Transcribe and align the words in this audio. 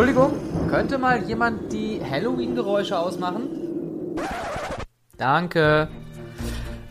Entschuldigung, 0.00 0.32
könnte 0.70 0.96
mal 0.96 1.22
jemand 1.24 1.70
die 1.70 2.00
Halloween-Geräusche 2.02 2.98
ausmachen? 2.98 3.50
Danke. 5.18 5.88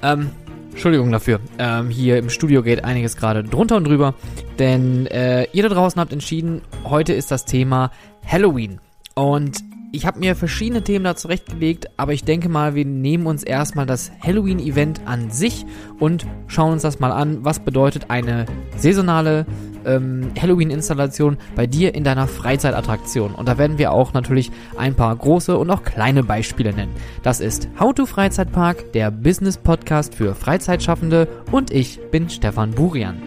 Ähm, 0.04 0.30
Entschuldigung 0.70 1.12
dafür. 1.12 1.40
Ähm, 1.58 1.90
hier 1.90 2.20
im 2.20 2.30
Studio 2.30 2.62
geht 2.62 2.84
einiges 2.84 3.18
gerade 3.18 3.44
drunter 3.44 3.78
und 3.78 3.86
drüber, 3.86 4.14
denn 4.60 5.08
äh, 5.08 5.48
ihr 5.54 5.64
da 5.64 5.70
draußen 5.70 6.00
habt 6.00 6.14
entschieden, 6.14 6.62
heute 6.84 7.14
ist 7.14 7.32
das 7.32 7.46
Thema 7.46 7.90
Halloween. 8.28 8.80
Und 9.16 9.64
ich 9.92 10.06
habe 10.06 10.20
mir 10.20 10.36
verschiedene 10.36 10.84
Themen 10.84 11.04
da 11.04 11.16
zurechtgelegt, 11.16 11.88
aber 11.98 12.14
ich 12.14 12.26
denke 12.26 12.48
mal, 12.48 12.76
wir 12.76 12.86
nehmen 12.86 13.26
uns 13.26 13.42
erstmal 13.42 13.88
das 13.88 14.12
Halloween-Event 14.24 15.02
an 15.06 15.32
sich 15.32 15.66
und 15.98 16.28
schauen 16.46 16.74
uns 16.74 16.84
das 16.84 17.00
mal 17.00 17.12
an. 17.12 17.44
Was 17.44 17.60
bedeutet 17.60 18.12
eine 18.12 18.46
saisonale 18.78 19.48
ähm, 19.86 20.32
Halloween-Installation 20.40 21.38
bei 21.56 21.68
dir 21.68 21.96
in 21.96 22.04
deiner 22.04 22.28
Freizeitattraktion? 22.28 23.34
Und 23.36 23.48
da 23.48 23.58
werden 23.58 23.78
wir 23.78 23.92
auch 23.92 24.14
natürlich 24.14 24.52
ein 24.78 24.96
paar 24.96 25.16
große 25.16 25.58
und 25.58 25.70
auch 25.70 25.84
kleine 25.84 26.24
Beispiele 26.24 26.74
nennen. 26.74 26.96
Das 27.24 27.40
ist 27.40 27.70
How 27.80 27.94
to 27.94 28.06
Freizeitpark, 28.06 28.94
der 28.94 29.12
Business-Podcast 29.12 30.16
für 30.16 30.36
Freizeitschaffende 30.36 31.28
und 31.52 31.72
ich 31.72 32.00
bin 32.12 32.30
Stefan 32.30 32.72
Burian. 32.72 33.22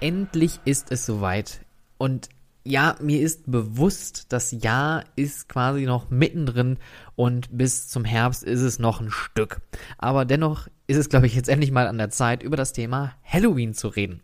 Endlich 0.00 0.60
ist 0.64 0.92
es 0.92 1.06
soweit. 1.06 1.60
Und 1.98 2.28
ja, 2.66 2.96
mir 3.00 3.20
ist 3.20 3.50
bewusst, 3.50 4.26
das 4.30 4.50
Jahr 4.50 5.04
ist 5.14 5.48
quasi 5.48 5.84
noch 5.84 6.10
mittendrin 6.10 6.78
und 7.14 7.56
bis 7.56 7.88
zum 7.88 8.04
Herbst 8.04 8.42
ist 8.42 8.60
es 8.60 8.78
noch 8.78 9.00
ein 9.00 9.10
Stück. 9.10 9.60
Aber 9.98 10.24
dennoch 10.24 10.66
ist 10.86 10.96
es, 10.96 11.08
glaube 11.08 11.26
ich, 11.26 11.34
jetzt 11.34 11.48
endlich 11.48 11.70
mal 11.70 11.86
an 11.86 11.98
der 11.98 12.10
Zeit, 12.10 12.42
über 12.42 12.56
das 12.56 12.72
Thema 12.72 13.12
Halloween 13.24 13.72
zu 13.72 13.88
reden. 13.88 14.20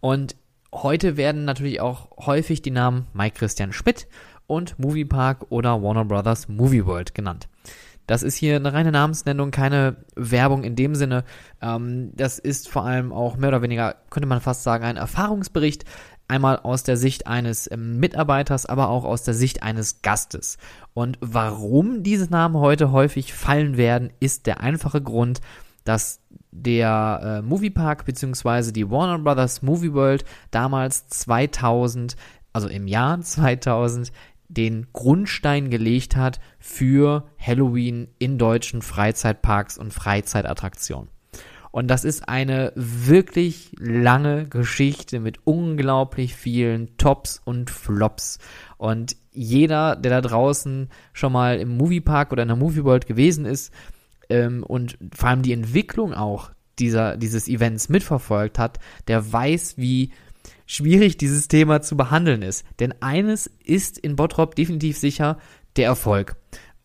Und 0.00 0.36
heute 0.72 1.16
werden 1.16 1.44
natürlich 1.44 1.80
auch 1.80 2.26
häufig 2.26 2.60
die 2.60 2.70
Namen 2.70 3.06
Mike 3.14 3.38
Christian 3.38 3.72
Schmidt 3.72 4.06
und 4.46 4.78
Moviepark 4.78 5.46
oder 5.50 5.82
Warner 5.82 6.04
Brothers 6.04 6.48
Movie 6.48 6.84
World 6.84 7.14
genannt. 7.14 7.48
Das 8.06 8.22
ist 8.22 8.36
hier 8.36 8.56
eine 8.56 8.72
reine 8.72 8.92
Namensnennung, 8.92 9.50
keine 9.50 9.96
Werbung 10.14 10.62
in 10.62 10.76
dem 10.76 10.94
Sinne. 10.94 11.24
Ähm, 11.60 12.12
das 12.14 12.38
ist 12.38 12.68
vor 12.68 12.84
allem 12.84 13.12
auch 13.12 13.36
mehr 13.36 13.48
oder 13.48 13.62
weniger, 13.62 13.96
könnte 14.10 14.28
man 14.28 14.40
fast 14.40 14.62
sagen, 14.62 14.84
ein 14.84 14.96
Erfahrungsbericht, 14.96 15.84
Einmal 16.28 16.58
aus 16.58 16.82
der 16.82 16.96
Sicht 16.96 17.26
eines 17.26 17.70
ähm, 17.70 17.98
Mitarbeiters, 17.98 18.66
aber 18.66 18.88
auch 18.88 19.04
aus 19.04 19.22
der 19.22 19.34
Sicht 19.34 19.62
eines 19.62 20.02
Gastes. 20.02 20.58
Und 20.92 21.18
warum 21.20 22.02
diese 22.02 22.30
Namen 22.30 22.56
heute 22.56 22.90
häufig 22.90 23.32
fallen 23.32 23.76
werden, 23.76 24.12
ist 24.18 24.46
der 24.46 24.60
einfache 24.60 25.00
Grund, 25.00 25.40
dass 25.84 26.20
der 26.50 27.20
äh, 27.22 27.42
Moviepark 27.42 28.04
bzw. 28.04 28.72
die 28.72 28.90
Warner 28.90 29.18
Brothers 29.18 29.62
Movie 29.62 29.92
World 29.92 30.24
damals 30.50 31.06
2000, 31.08 32.16
also 32.52 32.68
im 32.68 32.88
Jahr 32.88 33.20
2000, 33.22 34.10
den 34.48 34.86
Grundstein 34.92 35.70
gelegt 35.70 36.16
hat 36.16 36.40
für 36.58 37.28
Halloween 37.38 38.08
in 38.18 38.38
deutschen 38.38 38.82
Freizeitparks 38.82 39.76
und 39.78 39.92
Freizeitattraktionen. 39.92 41.08
Und 41.76 41.88
das 41.88 42.06
ist 42.06 42.26
eine 42.26 42.72
wirklich 42.74 43.72
lange 43.78 44.46
Geschichte 44.48 45.20
mit 45.20 45.40
unglaublich 45.44 46.34
vielen 46.34 46.96
Tops 46.96 47.42
und 47.44 47.68
Flops. 47.68 48.38
Und 48.78 49.14
jeder, 49.30 49.94
der 49.94 50.10
da 50.10 50.20
draußen 50.26 50.88
schon 51.12 51.32
mal 51.34 51.58
im 51.58 51.76
Moviepark 51.76 52.32
oder 52.32 52.44
in 52.44 52.48
der 52.48 52.56
Movie 52.56 52.84
World 52.84 53.06
gewesen 53.06 53.44
ist 53.44 53.74
ähm, 54.30 54.62
und 54.62 54.96
vor 55.14 55.28
allem 55.28 55.42
die 55.42 55.52
Entwicklung 55.52 56.14
auch 56.14 56.50
dieser, 56.78 57.18
dieses 57.18 57.46
Events 57.46 57.90
mitverfolgt 57.90 58.58
hat, 58.58 58.78
der 59.06 59.30
weiß, 59.30 59.76
wie 59.76 60.12
schwierig 60.64 61.18
dieses 61.18 61.46
Thema 61.46 61.82
zu 61.82 61.94
behandeln 61.94 62.40
ist. 62.40 62.64
Denn 62.80 62.94
eines 63.02 63.50
ist 63.62 63.98
in 63.98 64.16
Bottrop 64.16 64.54
definitiv 64.54 64.96
sicher, 64.96 65.36
der 65.76 65.88
Erfolg. 65.88 66.36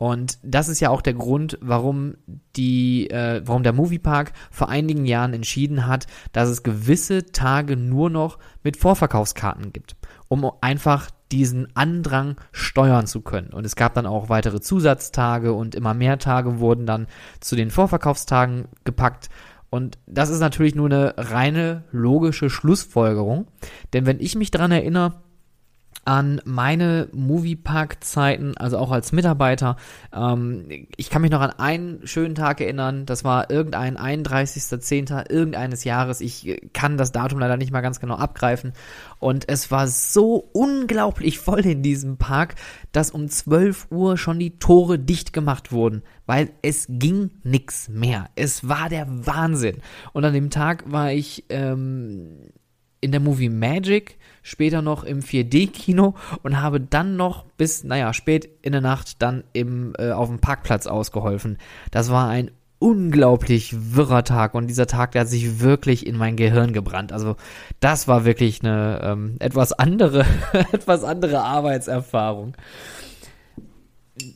Und 0.01 0.39
das 0.41 0.67
ist 0.67 0.79
ja 0.79 0.89
auch 0.89 1.03
der 1.03 1.13
Grund, 1.13 1.59
warum 1.61 2.15
die, 2.55 3.07
äh, 3.11 3.43
warum 3.45 3.61
der 3.61 3.71
Moviepark 3.71 4.33
vor 4.49 4.67
einigen 4.67 5.05
Jahren 5.05 5.31
entschieden 5.31 5.85
hat, 5.85 6.07
dass 6.31 6.49
es 6.49 6.63
gewisse 6.63 7.27
Tage 7.27 7.77
nur 7.77 8.09
noch 8.09 8.39
mit 8.63 8.77
Vorverkaufskarten 8.77 9.71
gibt, 9.71 9.95
um 10.27 10.51
einfach 10.59 11.11
diesen 11.31 11.67
Andrang 11.75 12.37
steuern 12.51 13.05
zu 13.05 13.21
können. 13.21 13.49
Und 13.49 13.63
es 13.63 13.75
gab 13.75 13.93
dann 13.93 14.07
auch 14.07 14.27
weitere 14.27 14.59
Zusatztage 14.59 15.53
und 15.53 15.75
immer 15.75 15.93
mehr 15.93 16.17
Tage 16.17 16.57
wurden 16.57 16.87
dann 16.87 17.05
zu 17.39 17.55
den 17.55 17.69
Vorverkaufstagen 17.69 18.69
gepackt. 18.83 19.29
Und 19.69 19.99
das 20.07 20.31
ist 20.31 20.39
natürlich 20.39 20.73
nur 20.73 20.87
eine 20.87 21.13
reine 21.15 21.83
logische 21.91 22.49
Schlussfolgerung. 22.49 23.45
Denn 23.93 24.07
wenn 24.07 24.19
ich 24.19 24.35
mich 24.35 24.49
daran 24.49 24.71
erinnere, 24.71 25.21
an 26.03 26.41
meine 26.45 27.07
Moviepark-Zeiten, 27.11 28.57
also 28.57 28.77
auch 28.77 28.91
als 28.91 29.11
Mitarbeiter. 29.11 29.77
Ähm, 30.13 30.87
ich 30.97 31.09
kann 31.09 31.21
mich 31.21 31.31
noch 31.31 31.41
an 31.41 31.51
einen 31.51 32.07
schönen 32.07 32.35
Tag 32.35 32.59
erinnern, 32.59 33.05
das 33.05 33.23
war 33.23 33.51
irgendein 33.51 33.97
31.10. 33.97 35.29
irgendeines 35.29 35.83
Jahres. 35.83 36.21
Ich 36.21 36.61
kann 36.73 36.97
das 36.97 37.11
Datum 37.11 37.39
leider 37.39 37.57
nicht 37.57 37.71
mal 37.71 37.81
ganz 37.81 37.99
genau 37.99 38.15
abgreifen. 38.15 38.73
Und 39.19 39.47
es 39.47 39.69
war 39.69 39.87
so 39.87 40.49
unglaublich 40.53 41.39
voll 41.39 41.65
in 41.65 41.83
diesem 41.83 42.17
Park, 42.17 42.55
dass 42.91 43.11
um 43.11 43.29
12 43.29 43.87
Uhr 43.91 44.17
schon 44.17 44.39
die 44.39 44.57
Tore 44.57 44.97
dicht 44.97 45.33
gemacht 45.33 45.71
wurden, 45.71 46.01
weil 46.25 46.49
es 46.63 46.87
ging 46.89 47.29
nix 47.43 47.89
mehr. 47.89 48.29
Es 48.35 48.67
war 48.67 48.89
der 48.89 49.07
Wahnsinn. 49.07 49.77
Und 50.13 50.25
an 50.25 50.33
dem 50.33 50.49
Tag 50.49 50.91
war 50.91 51.11
ich 51.11 51.45
ähm, 51.49 52.51
in 53.01 53.11
der 53.11 53.19
Movie 53.19 53.49
Magic, 53.49 54.17
später 54.43 54.81
noch 54.81 55.03
im 55.03 55.21
4D-Kino 55.21 56.15
und 56.43 56.61
habe 56.61 56.79
dann 56.79 57.17
noch 57.17 57.45
bis, 57.57 57.83
naja, 57.83 58.13
spät 58.13 58.49
in 58.61 58.71
der 58.71 58.81
Nacht 58.81 59.21
dann 59.21 59.43
im, 59.53 59.93
äh, 59.97 60.11
auf 60.11 60.29
dem 60.29 60.39
Parkplatz 60.39 60.87
ausgeholfen. 60.87 61.57
Das 61.91 62.11
war 62.11 62.29
ein 62.29 62.51
unglaublich 62.79 63.75
wirrer 63.95 64.23
Tag 64.23 64.55
und 64.55 64.67
dieser 64.67 64.87
Tag, 64.87 65.11
der 65.11 65.21
hat 65.21 65.27
sich 65.27 65.59
wirklich 65.59 66.07
in 66.07 66.17
mein 66.17 66.35
Gehirn 66.35 66.73
gebrannt. 66.73 67.11
Also 67.11 67.35
das 67.79 68.07
war 68.07 68.25
wirklich 68.25 68.63
eine 68.63 68.99
ähm, 69.03 69.35
etwas 69.39 69.71
andere, 69.71 70.25
etwas 70.71 71.03
andere 71.03 71.41
Arbeitserfahrung. 71.41 72.55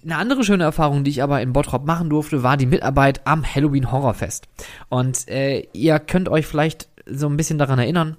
Eine 0.04 0.18
andere 0.18 0.44
schöne 0.44 0.64
Erfahrung, 0.64 1.04
die 1.04 1.12
ich 1.12 1.24
aber 1.24 1.42
in 1.42 1.54
Bottrop 1.54 1.86
machen 1.86 2.10
durfte, 2.10 2.44
war 2.44 2.56
die 2.56 2.68
Mitarbeit 2.68 3.26
am 3.26 3.44
Halloween 3.44 3.92
Horrorfest. 3.92 4.48
Und 4.90 5.28
äh, 5.28 5.68
ihr 5.74 6.00
könnt 6.00 6.30
euch 6.30 6.46
vielleicht 6.46 6.88
so 7.08 7.28
ein 7.28 7.38
bisschen 7.38 7.58
daran 7.58 7.80
erinnern, 7.80 8.16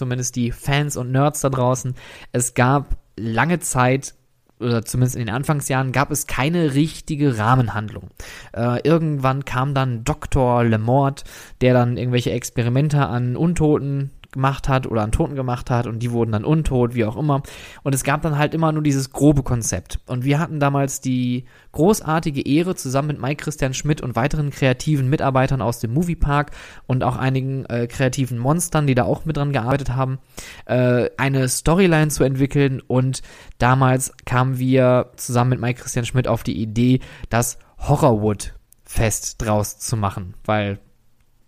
zumindest 0.00 0.34
die 0.34 0.50
Fans 0.50 0.96
und 0.96 1.12
Nerds 1.12 1.42
da 1.42 1.50
draußen, 1.50 1.94
es 2.32 2.54
gab 2.54 2.96
lange 3.18 3.60
Zeit 3.60 4.14
oder 4.58 4.82
zumindest 4.82 5.16
in 5.16 5.26
den 5.26 5.34
Anfangsjahren 5.34 5.92
gab 5.92 6.10
es 6.10 6.26
keine 6.26 6.74
richtige 6.74 7.36
Rahmenhandlung. 7.36 8.08
Äh, 8.54 8.80
irgendwann 8.82 9.44
kam 9.44 9.74
dann 9.74 10.04
Dr. 10.04 10.64
Lemort, 10.64 11.24
der 11.60 11.74
dann 11.74 11.98
irgendwelche 11.98 12.30
Experimente 12.30 13.06
an 13.06 13.36
Untoten 13.36 14.10
gemacht 14.32 14.68
hat 14.68 14.86
oder 14.86 15.02
an 15.02 15.12
Toten 15.12 15.34
gemacht 15.34 15.70
hat 15.70 15.86
und 15.86 16.00
die 16.00 16.10
wurden 16.10 16.32
dann 16.32 16.44
untot, 16.44 16.94
wie 16.94 17.04
auch 17.04 17.16
immer. 17.16 17.42
Und 17.82 17.94
es 17.94 18.04
gab 18.04 18.22
dann 18.22 18.38
halt 18.38 18.54
immer 18.54 18.72
nur 18.72 18.82
dieses 18.82 19.10
grobe 19.10 19.42
Konzept. 19.42 20.00
Und 20.06 20.24
wir 20.24 20.38
hatten 20.38 20.60
damals 20.60 21.00
die 21.00 21.44
großartige 21.72 22.46
Ehre, 22.46 22.74
zusammen 22.74 23.08
mit 23.08 23.20
Mike 23.20 23.44
Christian 23.44 23.74
Schmidt 23.74 24.00
und 24.00 24.16
weiteren 24.16 24.50
kreativen 24.50 25.08
Mitarbeitern 25.08 25.62
aus 25.62 25.80
dem 25.80 25.92
Moviepark 25.92 26.52
und 26.86 27.02
auch 27.04 27.16
einigen 27.16 27.64
äh, 27.66 27.86
kreativen 27.86 28.38
Monstern, 28.38 28.86
die 28.86 28.94
da 28.94 29.04
auch 29.04 29.24
mit 29.24 29.36
dran 29.36 29.52
gearbeitet 29.52 29.90
haben, 29.90 30.18
äh, 30.66 31.10
eine 31.16 31.48
Storyline 31.48 32.08
zu 32.08 32.24
entwickeln. 32.24 32.80
Und 32.86 33.22
damals 33.58 34.12
kamen 34.24 34.58
wir 34.58 35.10
zusammen 35.16 35.50
mit 35.50 35.60
Mike 35.60 35.80
Christian 35.80 36.04
Schmidt 36.04 36.28
auf 36.28 36.42
die 36.42 36.60
Idee, 36.60 37.00
das 37.28 37.58
Horrorwood 37.78 38.54
Fest 38.84 39.36
draus 39.38 39.78
zu 39.78 39.96
machen, 39.96 40.34
weil 40.44 40.80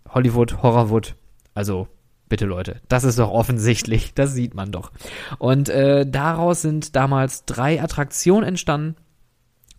Hollywood, 0.09 0.63
Horrorwood, 0.63 1.15
also 1.53 1.89
Bitte 2.33 2.45
Leute, 2.47 2.81
das 2.87 3.03
ist 3.03 3.19
doch 3.19 3.29
offensichtlich, 3.29 4.15
das 4.15 4.33
sieht 4.33 4.55
man 4.55 4.71
doch. 4.71 4.91
Und 5.37 5.69
äh, 5.69 6.03
daraus 6.03 6.63
sind 6.63 6.95
damals 6.95 7.45
drei 7.45 7.79
Attraktionen 7.79 8.43
entstanden. 8.43 8.95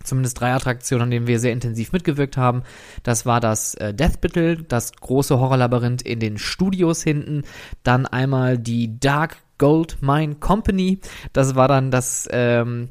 Zumindest 0.05 0.39
drei 0.39 0.55
Attraktionen, 0.55 1.03
an 1.03 1.11
denen 1.11 1.27
wir 1.27 1.41
sehr 1.41 1.51
intensiv 1.51 1.91
mitgewirkt 1.91 2.37
haben. 2.37 2.63
Das 3.03 3.27
war 3.27 3.41
das 3.41 3.75
äh, 3.75 3.93
Death 3.93 4.21
Battle, 4.21 4.63
das 4.63 4.93
große 4.93 5.41
Horrorlabyrinth 5.41 6.03
in 6.03 6.21
den 6.21 6.39
Studios 6.39 7.03
hinten. 7.03 7.43
Dann 7.83 8.07
einmal 8.07 8.57
die 8.57 9.01
Dark 9.01 9.39
Gold 9.59 10.01
Mine 10.01 10.37
Company. 10.37 11.01
Das 11.33 11.57
war 11.57 11.67
dann 11.67 11.91
das 11.91 12.29
ähm, 12.31 12.91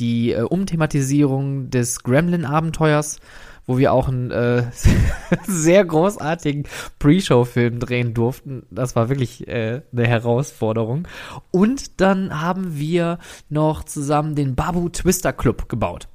die 0.00 0.32
äh, 0.32 0.42
Umthematisierung 0.42 1.70
des 1.70 2.02
Gremlin-Abenteuers 2.02 3.20
wo 3.68 3.76
wir 3.76 3.92
auch 3.92 4.08
einen 4.08 4.30
äh, 4.30 4.64
sehr 5.46 5.84
großartigen 5.84 6.64
Pre-Show-Film 6.98 7.78
drehen 7.78 8.14
durften. 8.14 8.64
Das 8.70 8.96
war 8.96 9.10
wirklich 9.10 9.46
äh, 9.46 9.82
eine 9.92 10.06
Herausforderung. 10.08 11.06
Und 11.50 12.00
dann 12.00 12.40
haben 12.40 12.78
wir 12.78 13.18
noch 13.50 13.84
zusammen 13.84 14.34
den 14.34 14.56
Babu 14.56 14.88
Twister 14.88 15.34
Club 15.34 15.68
gebaut 15.68 16.08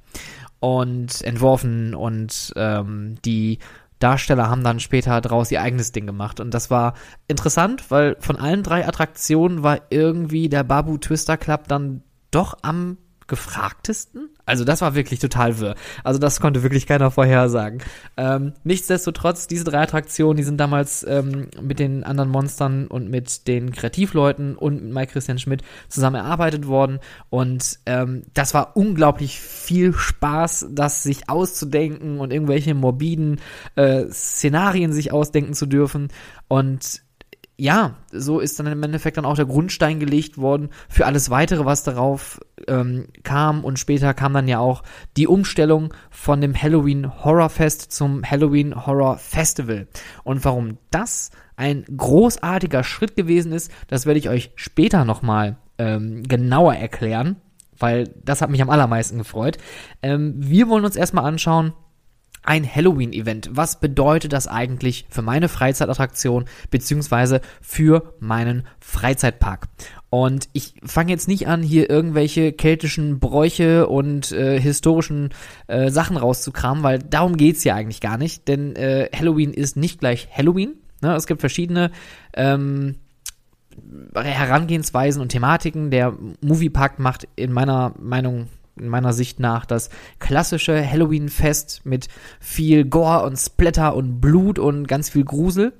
und 0.58 1.22
entworfen 1.22 1.94
und 1.94 2.52
ähm, 2.56 3.16
die 3.24 3.60
Darsteller 4.00 4.50
haben 4.50 4.64
dann 4.64 4.80
später 4.80 5.20
draus 5.20 5.52
ihr 5.52 5.62
eigenes 5.62 5.92
Ding 5.92 6.06
gemacht. 6.06 6.40
Und 6.40 6.52
das 6.52 6.70
war 6.70 6.94
interessant, 7.28 7.90
weil 7.90 8.16
von 8.18 8.36
allen 8.36 8.64
drei 8.64 8.86
Attraktionen 8.86 9.62
war 9.62 9.78
irgendwie 9.90 10.48
der 10.48 10.64
Babu 10.64 10.98
Twister 10.98 11.36
Club 11.36 11.68
dann 11.68 12.02
doch 12.32 12.58
am 12.62 12.98
gefragtesten. 13.26 14.30
Also 14.46 14.64
das 14.64 14.82
war 14.82 14.94
wirklich 14.94 15.20
total 15.20 15.58
wirr. 15.58 15.74
Also 16.02 16.18
das 16.18 16.40
konnte 16.40 16.62
wirklich 16.62 16.86
keiner 16.86 17.10
vorhersagen. 17.10 17.82
Ähm, 18.16 18.52
nichtsdestotrotz, 18.62 19.46
diese 19.46 19.64
drei 19.64 19.82
Attraktionen, 19.82 20.36
die 20.36 20.42
sind 20.42 20.58
damals 20.58 21.04
ähm, 21.08 21.48
mit 21.60 21.78
den 21.78 22.04
anderen 22.04 22.30
Monstern 22.30 22.86
und 22.86 23.08
mit 23.08 23.48
den 23.48 23.72
Kreativleuten 23.72 24.56
und 24.56 24.82
mit 24.82 24.92
Mike 24.92 25.12
Christian 25.12 25.38
Schmidt 25.38 25.62
zusammen 25.88 26.16
erarbeitet 26.16 26.66
worden. 26.66 27.00
Und 27.30 27.78
ähm, 27.86 28.24
das 28.34 28.52
war 28.52 28.76
unglaublich 28.76 29.40
viel 29.40 29.94
Spaß, 29.94 30.68
das 30.70 31.02
sich 31.02 31.30
auszudenken 31.30 32.20
und 32.20 32.32
irgendwelche 32.32 32.74
morbiden 32.74 33.40
äh, 33.76 34.04
Szenarien 34.10 34.92
sich 34.92 35.12
ausdenken 35.12 35.54
zu 35.54 35.66
dürfen. 35.66 36.08
Und 36.48 37.03
ja, 37.56 37.94
so 38.10 38.40
ist 38.40 38.58
dann 38.58 38.66
im 38.66 38.82
Endeffekt 38.82 39.16
dann 39.16 39.24
auch 39.24 39.36
der 39.36 39.46
Grundstein 39.46 40.00
gelegt 40.00 40.38
worden 40.38 40.70
für 40.88 41.06
alles 41.06 41.30
weitere, 41.30 41.64
was 41.64 41.84
darauf 41.84 42.40
ähm, 42.66 43.06
kam. 43.22 43.64
Und 43.64 43.78
später 43.78 44.12
kam 44.12 44.32
dann 44.32 44.48
ja 44.48 44.58
auch 44.58 44.82
die 45.16 45.28
Umstellung 45.28 45.94
von 46.10 46.40
dem 46.40 46.60
Halloween 46.60 47.24
Horror 47.24 47.50
Fest 47.50 47.92
zum 47.92 48.28
Halloween 48.28 48.86
Horror 48.86 49.18
Festival. 49.18 49.86
Und 50.24 50.44
warum 50.44 50.78
das 50.90 51.30
ein 51.56 51.84
großartiger 51.96 52.82
Schritt 52.82 53.14
gewesen 53.14 53.52
ist, 53.52 53.70
das 53.86 54.04
werde 54.06 54.18
ich 54.18 54.28
euch 54.28 54.50
später 54.56 55.04
nochmal 55.04 55.56
ähm, 55.78 56.24
genauer 56.24 56.74
erklären, 56.74 57.36
weil 57.78 58.08
das 58.24 58.42
hat 58.42 58.50
mich 58.50 58.62
am 58.62 58.70
allermeisten 58.70 59.18
gefreut. 59.18 59.58
Ähm, 60.02 60.34
wir 60.36 60.68
wollen 60.68 60.84
uns 60.84 60.96
erstmal 60.96 61.24
anschauen, 61.24 61.72
ein 62.44 62.64
Halloween-Event. 62.72 63.50
Was 63.52 63.80
bedeutet 63.80 64.32
das 64.32 64.46
eigentlich 64.46 65.06
für 65.08 65.22
meine 65.22 65.48
Freizeitattraktion 65.48 66.44
beziehungsweise 66.70 67.40
für 67.60 68.14
meinen 68.20 68.64
Freizeitpark? 68.80 69.68
Und 70.10 70.48
ich 70.52 70.74
fange 70.84 71.10
jetzt 71.10 71.26
nicht 71.26 71.48
an, 71.48 71.62
hier 71.62 71.90
irgendwelche 71.90 72.52
keltischen 72.52 73.18
Bräuche 73.18 73.88
und 73.88 74.30
äh, 74.30 74.60
historischen 74.60 75.30
äh, 75.66 75.90
Sachen 75.90 76.16
rauszukramen, 76.16 76.84
weil 76.84 77.00
darum 77.00 77.36
geht's 77.36 77.64
ja 77.64 77.74
eigentlich 77.74 78.00
gar 78.00 78.16
nicht. 78.16 78.46
Denn 78.46 78.76
äh, 78.76 79.08
Halloween 79.12 79.52
ist 79.52 79.76
nicht 79.76 79.98
gleich 79.98 80.28
Halloween. 80.32 80.74
Ne? 81.02 81.16
Es 81.16 81.26
gibt 81.26 81.40
verschiedene 81.40 81.90
ähm, 82.34 82.96
Herangehensweisen 84.14 85.20
und 85.20 85.30
Thematiken. 85.30 85.90
Der 85.90 86.16
Moviepark 86.40 87.00
macht 87.00 87.26
in 87.34 87.52
meiner 87.52 87.94
Meinung 87.98 88.42
in 88.42 88.63
meiner 88.76 89.12
Sicht 89.12 89.40
nach 89.40 89.66
das 89.66 89.90
klassische 90.18 90.88
Halloween-Fest 90.88 91.82
mit 91.84 92.08
viel 92.40 92.84
Gore 92.84 93.24
und 93.24 93.36
Splatter 93.36 93.94
und 93.94 94.20
Blut 94.20 94.58
und 94.58 94.86
ganz 94.88 95.10
viel 95.10 95.24
Grusel. 95.24 95.72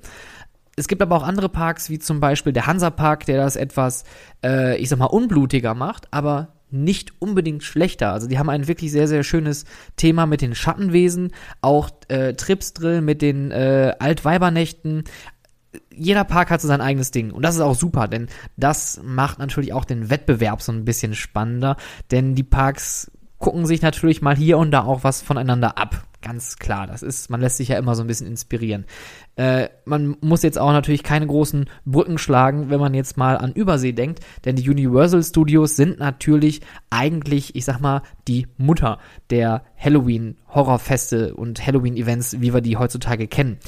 Es 0.75 0.87
gibt 0.87 1.01
aber 1.01 1.15
auch 1.15 1.23
andere 1.23 1.49
Parks, 1.49 1.89
wie 1.89 1.99
zum 1.99 2.19
Beispiel 2.19 2.51
der 2.51 2.67
Hansa-Park, 2.67 3.25
der 3.25 3.37
das 3.37 3.55
etwas, 3.55 4.03
äh, 4.43 4.77
ich 4.77 4.89
sag 4.89 4.99
mal, 4.99 5.05
unblutiger 5.05 5.73
macht, 5.73 6.07
aber 6.11 6.49
nicht 6.71 7.13
unbedingt 7.19 7.63
schlechter. 7.63 8.11
Also 8.11 8.27
die 8.27 8.37
haben 8.37 8.49
ein 8.49 8.67
wirklich 8.67 8.91
sehr, 8.91 9.07
sehr 9.07 9.23
schönes 9.23 9.65
Thema 9.95 10.25
mit 10.25 10.41
den 10.41 10.55
Schattenwesen, 10.55 11.31
auch 11.61 11.89
äh, 12.09 12.33
Tripsdrill 12.33 13.01
mit 13.01 13.21
den 13.21 13.51
äh, 13.51 13.93
Altweibernächten 13.99 15.03
jeder 15.93 16.23
Park 16.23 16.51
hat 16.51 16.61
so 16.61 16.67
sein 16.67 16.81
eigenes 16.81 17.11
Ding. 17.11 17.31
Und 17.31 17.43
das 17.43 17.55
ist 17.55 17.61
auch 17.61 17.75
super, 17.75 18.07
denn 18.07 18.27
das 18.57 19.01
macht 19.03 19.39
natürlich 19.39 19.73
auch 19.73 19.85
den 19.85 20.09
Wettbewerb 20.09 20.61
so 20.61 20.71
ein 20.71 20.85
bisschen 20.85 21.15
spannender. 21.15 21.77
Denn 22.11 22.35
die 22.35 22.43
Parks 22.43 23.11
gucken 23.39 23.65
sich 23.65 23.81
natürlich 23.81 24.21
mal 24.21 24.35
hier 24.35 24.57
und 24.57 24.71
da 24.71 24.83
auch 24.83 25.03
was 25.03 25.21
voneinander 25.21 25.77
ab. 25.77 26.05
Ganz 26.21 26.55
klar, 26.55 26.87
das 26.87 27.03
ist, 27.03 27.29
man 27.29 27.39
lässt 27.39 27.57
sich 27.57 27.67
ja 27.67 27.77
immer 27.77 27.93
so 27.93 28.03
ein 28.03 28.07
bisschen 28.07 28.25
inspirieren. 28.25 28.85
Äh, 29.35 29.69
man 29.85 30.17
muss 30.21 30.41
jetzt 30.41 30.57
auch 30.57 30.71
natürlich 30.71 31.03
keine 31.03 31.27
großen 31.27 31.69
Brücken 31.85 32.17
schlagen, 32.17 32.71
wenn 32.71 32.79
man 32.79 32.95
jetzt 32.95 33.15
mal 33.15 33.37
an 33.37 33.53
Übersee 33.53 33.91
denkt, 33.91 34.21
denn 34.43 34.55
die 34.55 34.67
Universal 34.67 35.21
Studios 35.21 35.75
sind 35.75 35.99
natürlich 35.99 36.61
eigentlich, 36.89 37.55
ich 37.55 37.65
sag 37.65 37.79
mal, 37.79 38.01
die 38.27 38.47
Mutter 38.57 38.97
der 39.29 39.61
Halloween-Horrorfeste 39.77 41.35
und 41.35 41.63
Halloween-Events, 41.63 42.41
wie 42.41 42.55
wir 42.55 42.61
die 42.61 42.77
heutzutage 42.77 43.27
kennen. 43.27 43.59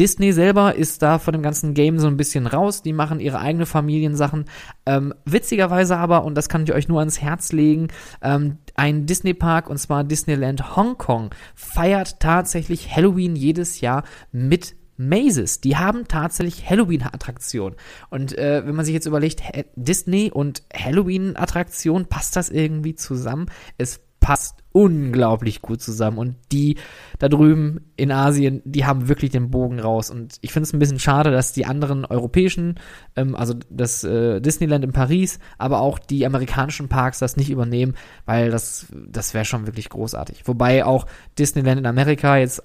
Disney 0.00 0.32
selber 0.32 0.76
ist 0.76 1.02
da 1.02 1.18
von 1.18 1.32
dem 1.32 1.42
ganzen 1.42 1.74
Game 1.74 1.98
so 1.98 2.06
ein 2.06 2.16
bisschen 2.16 2.46
raus. 2.46 2.80
Die 2.82 2.94
machen 2.94 3.20
ihre 3.20 3.38
eigene 3.38 3.66
Familiensachen. 3.66 4.46
Ähm, 4.86 5.12
witzigerweise 5.26 5.98
aber, 5.98 6.24
und 6.24 6.36
das 6.36 6.48
kann 6.48 6.62
ich 6.64 6.72
euch 6.72 6.88
nur 6.88 7.00
ans 7.00 7.20
Herz 7.20 7.52
legen, 7.52 7.88
ähm, 8.22 8.56
ein 8.76 9.04
Disney-Park, 9.04 9.68
und 9.68 9.76
zwar 9.76 10.02
Disneyland 10.02 10.74
Hongkong, 10.74 11.34
feiert 11.54 12.18
tatsächlich 12.18 12.96
Halloween 12.96 13.36
jedes 13.36 13.82
Jahr 13.82 14.04
mit 14.32 14.74
Mazes, 14.96 15.60
die 15.60 15.76
haben 15.76 16.08
tatsächlich 16.08 16.68
Halloween-Attraktionen. 16.68 17.76
Und 18.08 18.38
äh, 18.38 18.66
wenn 18.66 18.74
man 18.74 18.86
sich 18.86 18.94
jetzt 18.94 19.06
überlegt, 19.06 19.42
Disney 19.76 20.30
und 20.32 20.62
Halloween-Attraktion, 20.74 22.06
passt 22.06 22.36
das 22.36 22.48
irgendwie 22.48 22.94
zusammen? 22.94 23.50
Es 23.76 24.00
passt 24.20 24.59
unglaublich 24.72 25.62
gut 25.62 25.80
zusammen. 25.82 26.18
Und 26.18 26.36
die 26.52 26.76
da 27.18 27.28
drüben 27.28 27.80
in 27.96 28.12
Asien, 28.12 28.62
die 28.64 28.84
haben 28.86 29.08
wirklich 29.08 29.30
den 29.30 29.50
Bogen 29.50 29.80
raus. 29.80 30.10
Und 30.10 30.36
ich 30.40 30.52
finde 30.52 30.64
es 30.64 30.72
ein 30.72 30.78
bisschen 30.78 30.98
schade, 30.98 31.30
dass 31.30 31.52
die 31.52 31.66
anderen 31.66 32.04
europäischen, 32.04 32.78
ähm, 33.16 33.34
also 33.34 33.54
das 33.68 34.04
äh, 34.04 34.40
Disneyland 34.40 34.84
in 34.84 34.92
Paris, 34.92 35.38
aber 35.58 35.80
auch 35.80 35.98
die 35.98 36.24
amerikanischen 36.26 36.88
Parks 36.88 37.18
das 37.18 37.36
nicht 37.36 37.50
übernehmen, 37.50 37.94
weil 38.26 38.50
das, 38.50 38.86
das 39.08 39.34
wäre 39.34 39.44
schon 39.44 39.66
wirklich 39.66 39.88
großartig. 39.88 40.46
Wobei 40.46 40.84
auch 40.84 41.06
Disneyland 41.38 41.80
in 41.80 41.86
Amerika 41.86 42.36
jetzt 42.36 42.62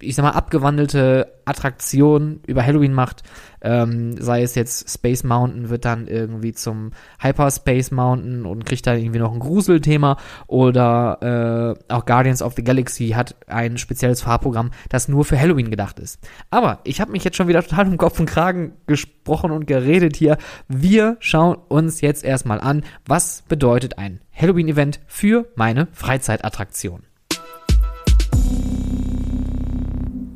ich 0.00 0.14
sag 0.14 0.22
mal, 0.22 0.30
abgewandelte 0.30 1.32
Attraktion 1.44 2.40
über 2.46 2.64
Halloween 2.64 2.92
macht, 2.92 3.22
ähm, 3.60 4.20
sei 4.20 4.42
es 4.42 4.54
jetzt 4.54 4.90
Space 4.90 5.24
Mountain 5.24 5.70
wird 5.70 5.84
dann 5.84 6.06
irgendwie 6.06 6.52
zum 6.52 6.92
Hyperspace 7.20 7.90
Mountain 7.90 8.44
und 8.46 8.64
kriegt 8.64 8.86
da 8.86 8.94
irgendwie 8.94 9.18
noch 9.18 9.32
ein 9.32 9.40
Gruselthema 9.40 10.16
oder 10.46 11.76
äh, 11.88 11.92
auch 11.92 12.06
Guardians 12.06 12.42
of 12.42 12.54
the 12.54 12.62
Galaxy 12.62 13.08
hat 13.10 13.34
ein 13.46 13.78
spezielles 13.78 14.22
Fahrprogramm, 14.22 14.70
das 14.88 15.08
nur 15.08 15.24
für 15.24 15.40
Halloween 15.40 15.70
gedacht 15.70 15.98
ist. 15.98 16.20
Aber 16.50 16.80
ich 16.84 17.00
habe 17.00 17.12
mich 17.12 17.24
jetzt 17.24 17.36
schon 17.36 17.48
wieder 17.48 17.62
total 17.62 17.88
um 17.88 17.96
Kopf 17.96 18.20
und 18.20 18.26
Kragen 18.26 18.72
gesprochen 18.86 19.50
und 19.50 19.66
geredet 19.66 20.16
hier. 20.16 20.38
Wir 20.68 21.16
schauen 21.20 21.56
uns 21.68 22.00
jetzt 22.00 22.24
erstmal 22.24 22.60
an, 22.60 22.84
was 23.06 23.42
bedeutet 23.48 23.98
ein 23.98 24.20
Halloween-Event 24.32 25.00
für 25.06 25.48
meine 25.56 25.88
Freizeitattraktion. 25.92 27.07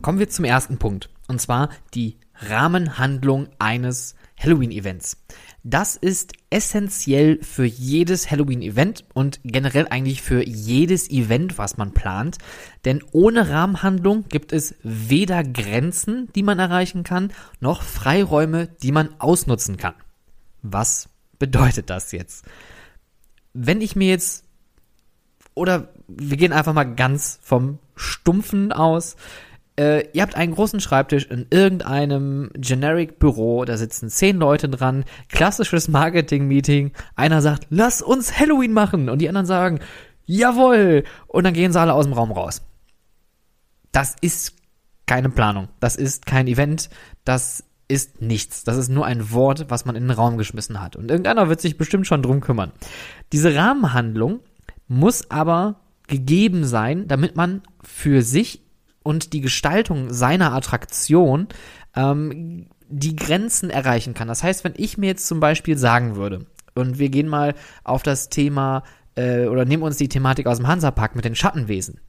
Kommen 0.03 0.19
wir 0.19 0.29
zum 0.29 0.45
ersten 0.45 0.79
Punkt, 0.79 1.11
und 1.29 1.41
zwar 1.41 1.69
die 1.95 2.19
Rahmenhandlung 2.35 3.49
eines 3.61 4.17
Halloween-Events. 4.37 5.17
Das 5.63 5.95
ist 5.95 6.33
essentiell 6.51 7.39
für 7.41 7.65
jedes 7.65 8.29
Halloween-Event 8.29 9.05
und 9.15 9.39
generell 9.45 9.87
eigentlich 9.89 10.21
für 10.21 10.45
jedes 10.45 11.09
Event, 11.09 11.57
was 11.57 11.77
man 11.77 11.93
plant. 11.93 12.39
Denn 12.85 13.05
ohne 13.13 13.49
Rahmenhandlung 13.49 14.25
gibt 14.29 14.53
es 14.53 14.75
weder 14.83 15.45
Grenzen, 15.45 16.29
die 16.35 16.43
man 16.43 16.59
erreichen 16.59 17.05
kann, 17.05 17.33
noch 17.61 17.83
Freiräume, 17.83 18.67
die 18.83 18.91
man 18.91 19.15
ausnutzen 19.21 19.77
kann. 19.77 19.95
Was 20.63 21.11
bedeutet 21.39 21.91
das 21.91 22.11
jetzt? 22.11 22.45
Wenn 23.53 23.81
ich 23.81 23.95
mir 23.95 24.09
jetzt, 24.09 24.45
oder 25.55 25.93
wir 26.09 26.37
gehen 26.37 26.53
einfach 26.53 26.73
mal 26.73 26.93
ganz 26.97 27.39
vom 27.41 27.79
Stumpfen 27.95 28.73
aus, 28.73 29.15
äh, 29.79 30.09
ihr 30.13 30.23
habt 30.23 30.35
einen 30.35 30.55
großen 30.55 30.81
Schreibtisch 30.81 31.27
in 31.27 31.47
irgendeinem 31.51 32.51
Generic 32.55 33.19
Büro, 33.19 33.65
da 33.65 33.77
sitzen 33.77 34.09
zehn 34.11 34.37
Leute 34.37 34.69
dran, 34.69 35.05
klassisches 35.29 35.89
Marketing-Meeting. 35.89 36.93
Einer 37.17 37.41
sagt, 37.41 37.67
lass 37.71 38.03
uns 38.03 38.39
Halloween 38.39 38.73
machen 38.73 39.09
und 39.09 39.21
die 39.21 39.29
anderen 39.29 39.47
sagen, 39.47 39.81
jawoll, 40.27 41.05
und 41.27 41.45
dann 41.45 41.55
gehen 41.55 41.73
sie 41.73 41.81
alle 41.81 41.95
aus 41.95 42.05
dem 42.05 42.13
Raum 42.13 42.33
raus. 42.33 42.63
Das 43.93 44.17
ist 44.21 44.57
keine 45.07 45.31
Planung, 45.31 45.69
das 45.81 45.97
ist 45.97 46.27
kein 46.27 46.47
Event, 46.47 46.91
das 47.25 47.65
ist 47.89 48.23
nichts. 48.23 48.65
Das 48.65 48.79
ist 48.79 48.89
nur 48.89 49.05
ein 49.05 49.33
Wort, 49.33 49.67
was 49.69 49.85
man 49.85 49.97
in 49.97 50.05
den 50.05 50.17
Raum 50.17 50.39
geschmissen 50.39 50.81
hat. 50.81 50.97
Und 50.97 51.11
irgendeiner 51.11 51.51
wird 51.51 51.61
sich 51.61 51.77
bestimmt 51.77 52.07
schon 52.07 52.23
drum 52.23 52.41
kümmern. 52.41 52.73
Diese 53.33 53.55
Rahmenhandlung 53.55 54.41
muss 54.89 55.31
aber 55.31 55.81
gegeben 56.07 56.65
sein, 56.65 57.07
damit 57.07 57.37
man 57.37 57.63
für 57.83 58.23
sich 58.23 58.63
und 59.03 59.33
die 59.33 59.41
Gestaltung 59.41 60.13
seiner 60.13 60.53
Attraktion 60.53 61.49
ähm, 61.95 62.67
die 62.89 63.17
Grenzen 63.17 63.71
erreichen 63.71 64.15
kann. 64.15 64.29
Das 64.29 64.43
heißt, 64.43 64.65
wenn 64.65 64.75
ich 64.77 64.99
mir 64.99 65.07
jetzt 65.07 65.27
zum 65.27 65.41
Beispiel 65.41 65.79
sagen 65.79 66.17
würde, 66.17 66.47
und 66.75 66.99
wir 66.99 67.11
gehen 67.11 67.29
mal 67.29 67.55
auf 67.85 68.03
das 68.03 68.29
Thema 68.29 68.83
äh, 69.15 69.47
oder 69.47 69.65
nehmen 69.65 69.83
uns 69.83 69.97
die 69.97 70.09
Thematik 70.09 70.47
aus 70.47 70.59
dem 70.59 70.69
Hansapark 70.69 71.15
mit 71.17 71.25
den 71.25 71.35
Schattenwesen. 71.35 72.01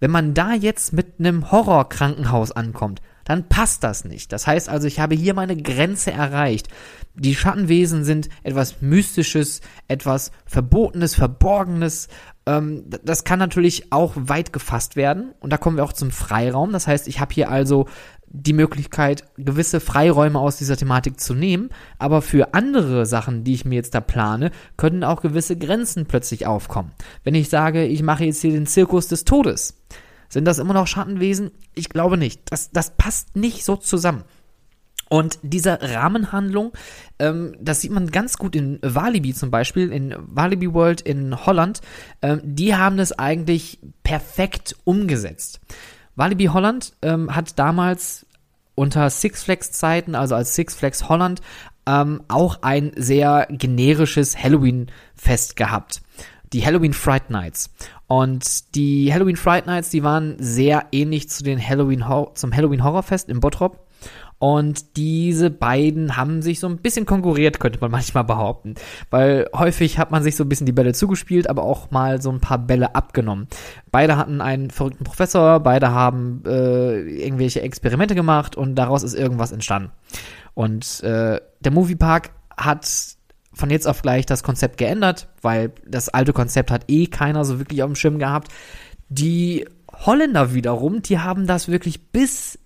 Wenn 0.00 0.10
man 0.10 0.34
da 0.34 0.52
jetzt 0.52 0.92
mit 0.92 1.18
einem 1.18 1.50
Horrorkrankenhaus 1.50 2.52
ankommt, 2.52 3.00
dann 3.24 3.48
passt 3.48 3.82
das 3.84 4.04
nicht. 4.04 4.32
Das 4.32 4.46
heißt 4.46 4.68
also, 4.68 4.86
ich 4.86 5.00
habe 5.00 5.14
hier 5.14 5.32
meine 5.32 5.56
Grenze 5.56 6.12
erreicht. 6.12 6.68
Die 7.14 7.34
Schattenwesen 7.34 8.04
sind 8.04 8.28
etwas 8.42 8.82
Mystisches, 8.82 9.62
etwas 9.88 10.30
Verbotenes, 10.44 11.14
Verborgenes 11.14 12.08
Ähm, 12.46 12.84
das 13.02 13.24
kann 13.24 13.38
natürlich 13.38 13.92
auch 13.92 14.12
weit 14.16 14.52
gefasst 14.52 14.96
werden 14.96 15.32
und 15.40 15.52
da 15.52 15.56
kommen 15.56 15.76
wir 15.76 15.84
auch 15.84 15.92
zum 15.92 16.10
Freiraum. 16.10 16.72
Das 16.72 16.86
heißt, 16.86 17.08
ich 17.08 17.20
habe 17.20 17.34
hier 17.34 17.50
also 17.50 17.86
die 18.26 18.52
Möglichkeit, 18.52 19.24
gewisse 19.36 19.78
Freiräume 19.78 20.40
aus 20.40 20.56
dieser 20.56 20.76
Thematik 20.76 21.20
zu 21.20 21.34
nehmen, 21.34 21.70
aber 21.98 22.20
für 22.20 22.52
andere 22.52 23.06
Sachen, 23.06 23.44
die 23.44 23.54
ich 23.54 23.64
mir 23.64 23.76
jetzt 23.76 23.94
da 23.94 24.00
plane, 24.00 24.50
können 24.76 25.04
auch 25.04 25.22
gewisse 25.22 25.56
Grenzen 25.56 26.06
plötzlich 26.06 26.46
aufkommen. 26.46 26.90
Wenn 27.22 27.36
ich 27.36 27.48
sage, 27.48 27.86
ich 27.86 28.02
mache 28.02 28.24
jetzt 28.24 28.40
hier 28.40 28.50
den 28.50 28.66
Zirkus 28.66 29.06
des 29.06 29.24
Todes, 29.24 29.80
sind 30.28 30.46
das 30.46 30.58
immer 30.58 30.74
noch 30.74 30.88
Schattenwesen? 30.88 31.52
Ich 31.74 31.88
glaube 31.88 32.18
nicht. 32.18 32.40
Das, 32.50 32.72
das 32.72 32.96
passt 32.96 33.36
nicht 33.36 33.64
so 33.64 33.76
zusammen. 33.76 34.24
Und 35.08 35.38
diese 35.42 35.78
Rahmenhandlung, 35.80 36.72
ähm, 37.18 37.56
das 37.60 37.80
sieht 37.80 37.92
man 37.92 38.10
ganz 38.10 38.38
gut 38.38 38.56
in 38.56 38.78
Walibi 38.82 39.34
zum 39.34 39.50
Beispiel, 39.50 39.92
in 39.92 40.14
Walibi 40.18 40.72
World 40.72 41.00
in 41.00 41.46
Holland, 41.46 41.80
ähm, 42.22 42.40
die 42.42 42.74
haben 42.74 42.96
das 42.96 43.12
eigentlich 43.12 43.78
perfekt 44.02 44.76
umgesetzt. 44.84 45.60
Walibi 46.16 46.46
Holland 46.46 46.92
ähm, 47.02 47.34
hat 47.34 47.58
damals 47.58 48.26
unter 48.74 49.10
Six 49.10 49.44
Flags 49.44 49.72
Zeiten, 49.72 50.14
also 50.14 50.34
als 50.34 50.54
Six 50.54 50.74
Flags 50.74 51.08
Holland, 51.08 51.40
ähm, 51.86 52.22
auch 52.28 52.62
ein 52.62 52.92
sehr 52.96 53.46
generisches 53.50 54.42
Halloween-Fest 54.42 55.56
gehabt. 55.56 56.02
Die 56.52 56.64
Halloween 56.64 56.92
Fright 56.92 57.30
Nights. 57.30 57.70
Und 58.06 58.74
die 58.74 59.12
Halloween 59.12 59.36
Fright 59.36 59.66
Nights, 59.66 59.90
die 59.90 60.02
waren 60.02 60.36
sehr 60.38 60.86
ähnlich 60.92 61.28
zu 61.28 61.42
den 61.42 61.60
Halloween 61.60 62.04
zum 62.34 62.54
Halloween 62.54 62.84
Horrorfest 62.84 63.28
in 63.28 63.40
Bottrop. 63.40 63.83
Und 64.44 64.98
diese 64.98 65.48
beiden 65.48 66.18
haben 66.18 66.42
sich 66.42 66.60
so 66.60 66.66
ein 66.66 66.76
bisschen 66.76 67.06
konkurriert, 67.06 67.60
könnte 67.60 67.80
man 67.80 67.90
manchmal 67.90 68.24
behaupten. 68.24 68.74
Weil 69.08 69.48
häufig 69.56 69.98
hat 69.98 70.10
man 70.10 70.22
sich 70.22 70.36
so 70.36 70.44
ein 70.44 70.50
bisschen 70.50 70.66
die 70.66 70.72
Bälle 70.72 70.92
zugespielt, 70.92 71.48
aber 71.48 71.62
auch 71.62 71.90
mal 71.90 72.20
so 72.20 72.30
ein 72.30 72.42
paar 72.42 72.58
Bälle 72.58 72.94
abgenommen. 72.94 73.48
Beide 73.90 74.18
hatten 74.18 74.42
einen 74.42 74.68
verrückten 74.68 75.04
Professor, 75.04 75.60
beide 75.60 75.92
haben 75.92 76.42
äh, 76.44 77.24
irgendwelche 77.24 77.62
Experimente 77.62 78.14
gemacht 78.14 78.54
und 78.54 78.74
daraus 78.74 79.02
ist 79.02 79.14
irgendwas 79.14 79.50
entstanden. 79.50 79.92
Und 80.52 81.02
äh, 81.02 81.40
der 81.60 81.72
Moviepark 81.72 82.32
hat 82.54 82.86
von 83.54 83.70
jetzt 83.70 83.88
auf 83.88 84.02
gleich 84.02 84.26
das 84.26 84.42
Konzept 84.42 84.76
geändert, 84.76 85.26
weil 85.40 85.72
das 85.86 86.10
alte 86.10 86.34
Konzept 86.34 86.70
hat 86.70 86.84
eh 86.88 87.06
keiner 87.06 87.46
so 87.46 87.58
wirklich 87.58 87.82
auf 87.82 87.88
dem 87.88 87.96
Schirm 87.96 88.18
gehabt. 88.18 88.48
Die 89.08 89.64
Holländer 89.90 90.52
wiederum, 90.52 91.00
die 91.00 91.18
haben 91.18 91.46
das 91.46 91.68
wirklich 91.68 92.08
bis 92.08 92.58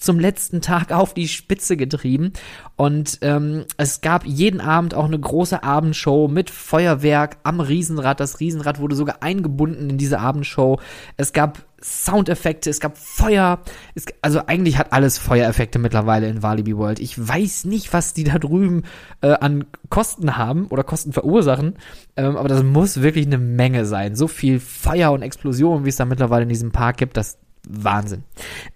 zum 0.00 0.18
letzten 0.18 0.60
Tag 0.60 0.92
auf 0.92 1.14
die 1.14 1.28
Spitze 1.28 1.76
getrieben. 1.76 2.32
Und 2.76 3.18
ähm, 3.22 3.66
es 3.76 4.00
gab 4.00 4.26
jeden 4.26 4.60
Abend 4.60 4.94
auch 4.94 5.04
eine 5.04 5.18
große 5.18 5.62
Abendshow 5.62 6.28
mit 6.28 6.50
Feuerwerk 6.50 7.36
am 7.42 7.60
Riesenrad. 7.60 8.18
Das 8.18 8.40
Riesenrad 8.40 8.80
wurde 8.80 8.96
sogar 8.96 9.22
eingebunden 9.22 9.90
in 9.90 9.98
diese 9.98 10.18
Abendshow. 10.18 10.80
Es 11.16 11.32
gab 11.32 11.64
Soundeffekte, 11.82 12.68
es 12.68 12.80
gab 12.80 12.96
Feuer. 12.98 13.60
Es, 13.94 14.04
also 14.20 14.42
eigentlich 14.46 14.78
hat 14.78 14.92
alles 14.92 15.18
Feuereffekte 15.18 15.78
mittlerweile 15.78 16.28
in 16.28 16.42
Walibi 16.42 16.76
World. 16.76 17.00
Ich 17.00 17.16
weiß 17.18 17.64
nicht, 17.64 17.92
was 17.92 18.12
die 18.12 18.24
da 18.24 18.38
drüben 18.38 18.82
äh, 19.22 19.32
an 19.32 19.64
Kosten 19.88 20.36
haben 20.36 20.66
oder 20.66 20.84
Kosten 20.84 21.12
verursachen, 21.12 21.76
ähm, 22.16 22.36
aber 22.36 22.48
das 22.48 22.62
muss 22.62 23.00
wirklich 23.02 23.26
eine 23.26 23.38
Menge 23.38 23.86
sein. 23.86 24.14
So 24.14 24.28
viel 24.28 24.60
Feuer 24.60 25.12
und 25.12 25.22
Explosion, 25.22 25.84
wie 25.84 25.88
es 25.88 25.96
da 25.96 26.04
mittlerweile 26.04 26.42
in 26.42 26.48
diesem 26.48 26.70
Park 26.70 26.98
gibt, 26.98 27.16
das 27.16 27.38
Wahnsinn. 27.66 28.24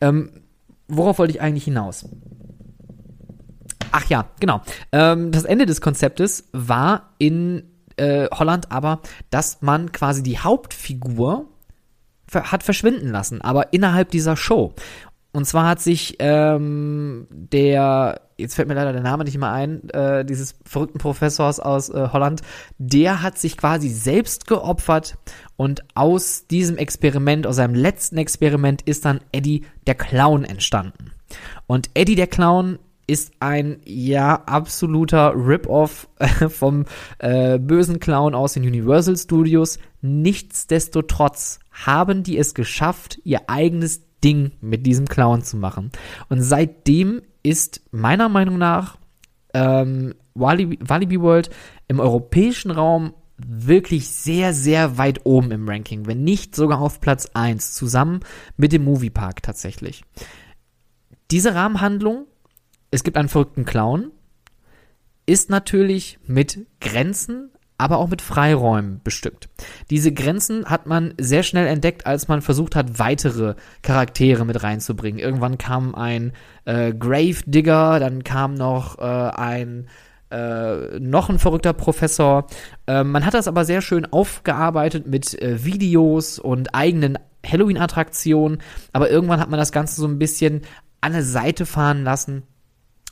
Ähm, 0.01 0.31
worauf 0.89 1.19
wollte 1.19 1.33
ich 1.33 1.41
eigentlich 1.41 1.65
hinaus? 1.65 2.07
Ach 3.93 4.05
ja, 4.09 4.27
genau. 4.41 4.61
Ähm, 4.93 5.31
das 5.31 5.45
Ende 5.45 5.67
des 5.67 5.81
Konzeptes 5.81 6.49
war 6.53 7.15
in 7.19 7.71
äh, 7.97 8.29
Holland 8.33 8.73
aber, 8.73 9.01
dass 9.31 9.63
man 9.63 9.93
quasi 9.93 10.23
die 10.23 10.39
Hauptfigur 10.39 11.47
hat 12.33 12.65
verschwinden 12.65 13.11
lassen, 13.11 13.41
aber 13.43 13.73
innerhalb 13.73 14.11
dieser 14.11 14.37
Show. 14.37 14.75
Und 15.35 15.47
zwar 15.47 15.67
hat 15.67 15.81
sich 15.81 16.15
ähm, 16.21 17.27
der, 17.29 18.21
jetzt 18.37 18.55
fällt 18.55 18.69
mir 18.69 18.75
leider 18.75 18.93
der 18.93 19.03
Name 19.03 19.25
nicht 19.25 19.37
mehr 19.37 19.51
ein, 19.51 19.91
äh, 19.91 20.25
dieses 20.25 20.55
verrückten 20.65 20.99
Professors 20.99 21.59
aus 21.59 21.89
äh, 21.89 22.09
Holland, 22.13 22.43
der 22.79 23.21
hat 23.21 23.37
sich 23.37 23.57
quasi 23.57 23.89
selbst 23.89 24.47
geopfert 24.47 25.19
und 25.57 25.83
aus 25.97 26.47
diesem 26.47 26.77
Experiment, 26.77 27.49
aus 27.49 27.57
seinem 27.57 27.75
letzten 27.75 28.17
Experiment 28.17 28.83
ist 28.83 29.07
dann 29.07 29.23
Eddie 29.33 29.67
der 29.89 29.97
Clown 29.97 30.45
entstanden. 30.45 31.11
Und 31.67 31.91
Eddie 31.95 32.15
der 32.15 32.29
Clown 32.29 32.79
ist 33.09 33.33
ein 33.41 33.81
ja 33.85 34.37
absoluter 34.47 35.35
Rip-Off 35.35 36.09
vom 36.49 36.85
äh, 37.19 37.59
bösen 37.59 37.99
Clown 37.99 38.37
aus 38.37 38.53
den 38.53 38.63
Universal 38.63 39.17
Studios. 39.17 39.81
Nichtsdestotrotz 40.01 41.59
haben 41.73 42.23
die 42.23 42.39
es 42.39 42.55
geschafft, 42.55 43.19
ihr 43.25 43.51
eigenes 43.51 44.04
Ding 44.25 44.53
mit 44.61 44.87
diesem 44.87 45.07
Clown 45.07 45.43
zu 45.43 45.57
machen. 45.57 45.91
Und 46.29 46.41
seitdem 46.41 47.23
ist 47.43 47.83
meiner 47.91 48.29
Meinung 48.29 48.59
nach 48.59 48.97
ähm, 49.53 50.15
Walibi, 50.35 50.79
Walibi 50.81 51.21
World 51.21 51.51
im 51.87 52.01
europäischen 52.01 52.71
Raum 52.71 53.15
wirklich 53.37 54.09
sehr, 54.09 54.55
sehr 54.55 54.97
weit 54.97 55.21
oben 55.25 55.51
im 55.51 55.69
Ranking, 55.69 56.07
wenn 56.07 56.25
nicht 56.25 56.55
sogar 56.57 56.81
auf 56.81 57.01
Platz 57.01 57.31
1, 57.35 57.75
zusammen 57.75 58.21
mit 58.57 58.73
dem 58.73 58.85
Moviepark 58.85 59.43
tatsächlich. 59.43 60.05
Diese 61.31 61.55
Rahmenhandlung, 61.55 62.27
es 62.91 63.03
gibt 63.03 63.17
einen 63.17 63.29
verrückten 63.29 63.65
Clown, 63.65 64.13
ist 65.27 65.51
natürlich 65.51 66.19
mit 66.27 66.67
Grenzen, 66.81 67.51
aber 67.79 67.99
auch 67.99 68.09
mit 68.09 68.23
Freiräumen 68.23 69.01
bestückt. 69.03 69.49
Diese 69.91 70.13
Grenzen 70.13 70.67
hat 70.67 70.87
man 70.87 71.15
sehr 71.19 71.43
schnell 71.43 71.67
entdeckt, 71.67 72.07
als 72.07 72.29
man 72.29 72.41
versucht 72.41 72.77
hat, 72.77 72.99
weitere 72.99 73.55
Charaktere 73.83 74.45
mit 74.45 74.63
reinzubringen. 74.63 75.21
Irgendwann 75.21 75.59
kam 75.59 75.95
ein 75.95 76.33
äh, 76.65 76.93
Grave 76.93 77.39
Digger, 77.47 77.99
dann 77.99 78.23
kam 78.23 78.55
noch 78.55 78.99
äh, 78.99 79.03
ein 79.03 79.89
äh, 80.31 80.99
noch 80.99 81.29
ein 81.29 81.39
verrückter 81.39 81.73
Professor. 81.73 82.47
Äh, 82.87 83.05
man 83.05 83.27
hat 83.27 83.35
das 83.35 83.49
aber 83.49 83.65
sehr 83.65 83.83
schön 83.83 84.07
aufgearbeitet 84.07 85.07
mit 85.07 85.41
äh, 85.41 85.65
Videos 85.65 86.39
und 86.39 86.75
eigenen 86.75 87.19
Halloween-Attraktionen, 87.47 88.59
aber 88.93 89.11
irgendwann 89.11 89.41
hat 89.41 89.51
man 89.51 89.59
das 89.59 89.73
Ganze 89.73 90.01
so 90.01 90.07
ein 90.07 90.19
bisschen 90.19 90.63
an 91.01 91.13
der 91.13 91.23
Seite 91.23 91.67
fahren 91.67 92.03
lassen 92.03 92.45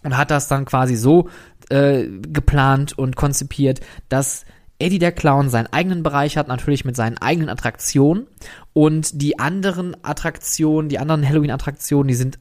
und 0.03 0.17
hat 0.17 0.31
das 0.31 0.49
dann 0.49 0.65
quasi 0.65 0.97
so 0.97 1.29
äh, 1.71 2.07
geplant 2.07 2.97
und 2.97 3.17
konzipiert, 3.17 3.81
dass 4.09 4.45
Eddie 4.79 4.99
der 4.99 5.13
Clown 5.13 5.49
seinen 5.49 5.69
eigenen 5.69 6.03
Bereich 6.03 6.37
hat, 6.37 6.49
natürlich 6.49 6.85
mit 6.85 6.97
seinen 6.97 7.19
eigenen 7.19 7.49
Attraktionen 7.49 8.27
und 8.73 9.23
die 9.23 9.39
anderen 9.39 9.97
Attraktionen, 10.05 10.89
die 10.89 10.99
anderen 10.99 11.27
Halloween-Attraktionen, 11.27 12.09
die 12.09 12.15
sind 12.15 12.39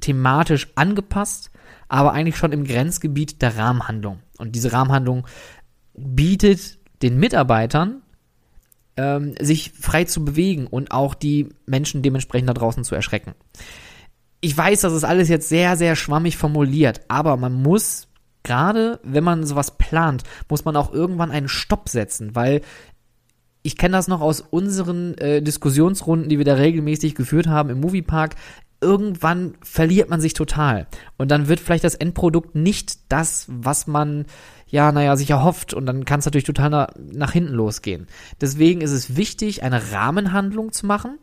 thematisch 0.00 0.68
angepasst 0.76 1.50
aber 1.88 2.12
eigentlich 2.12 2.36
schon 2.36 2.52
im 2.52 2.64
Grenzgebiet 2.64 3.42
der 3.42 3.56
Rahmenhandlung. 3.56 4.20
Und 4.36 4.54
diese 4.54 4.72
Rahmenhandlung 4.72 5.26
bietet 5.94 6.78
den 7.02 7.18
Mitarbeitern 7.18 8.02
ähm, 8.96 9.34
sich 9.40 9.72
frei 9.72 10.04
zu 10.04 10.24
bewegen 10.24 10.66
und 10.66 10.92
auch 10.92 11.14
die 11.14 11.48
Menschen 11.66 12.02
dementsprechend 12.02 12.48
da 12.48 12.54
draußen 12.54 12.84
zu 12.84 12.94
erschrecken. 12.94 13.34
Ich 14.40 14.56
weiß, 14.56 14.82
das 14.82 14.92
ist 14.92 15.04
alles 15.04 15.28
jetzt 15.28 15.48
sehr, 15.48 15.76
sehr 15.76 15.96
schwammig 15.96 16.36
formuliert, 16.36 17.00
aber 17.08 17.36
man 17.36 17.54
muss, 17.54 18.08
gerade 18.44 19.00
wenn 19.02 19.24
man 19.24 19.44
sowas 19.44 19.76
plant, 19.78 20.22
muss 20.48 20.64
man 20.64 20.76
auch 20.76 20.92
irgendwann 20.92 21.30
einen 21.30 21.48
Stopp 21.48 21.88
setzen, 21.88 22.34
weil 22.36 22.60
ich 23.62 23.76
kenne 23.76 23.96
das 23.96 24.06
noch 24.06 24.20
aus 24.20 24.40
unseren 24.40 25.18
äh, 25.18 25.42
Diskussionsrunden, 25.42 26.28
die 26.28 26.38
wir 26.38 26.44
da 26.44 26.54
regelmäßig 26.54 27.14
geführt 27.16 27.48
haben 27.48 27.70
im 27.70 27.80
Moviepark 27.80 28.36
irgendwann 28.80 29.54
verliert 29.62 30.08
man 30.08 30.20
sich 30.20 30.34
total. 30.34 30.86
Und 31.16 31.30
dann 31.30 31.48
wird 31.48 31.60
vielleicht 31.60 31.84
das 31.84 31.96
Endprodukt 31.96 32.54
nicht 32.54 33.10
das, 33.10 33.46
was 33.48 33.86
man 33.86 34.26
ja, 34.68 34.92
naja, 34.92 35.16
sich 35.16 35.30
erhofft 35.30 35.72
und 35.72 35.86
dann 35.86 36.04
kann 36.04 36.20
es 36.20 36.26
natürlich 36.26 36.44
total 36.44 36.70
nach, 36.70 36.88
nach 36.96 37.32
hinten 37.32 37.54
losgehen. 37.54 38.06
Deswegen 38.40 38.82
ist 38.82 38.90
es 38.90 39.16
wichtig, 39.16 39.62
eine 39.62 39.92
Rahmenhandlung 39.92 40.72
zu 40.72 40.86
machen 40.86 41.18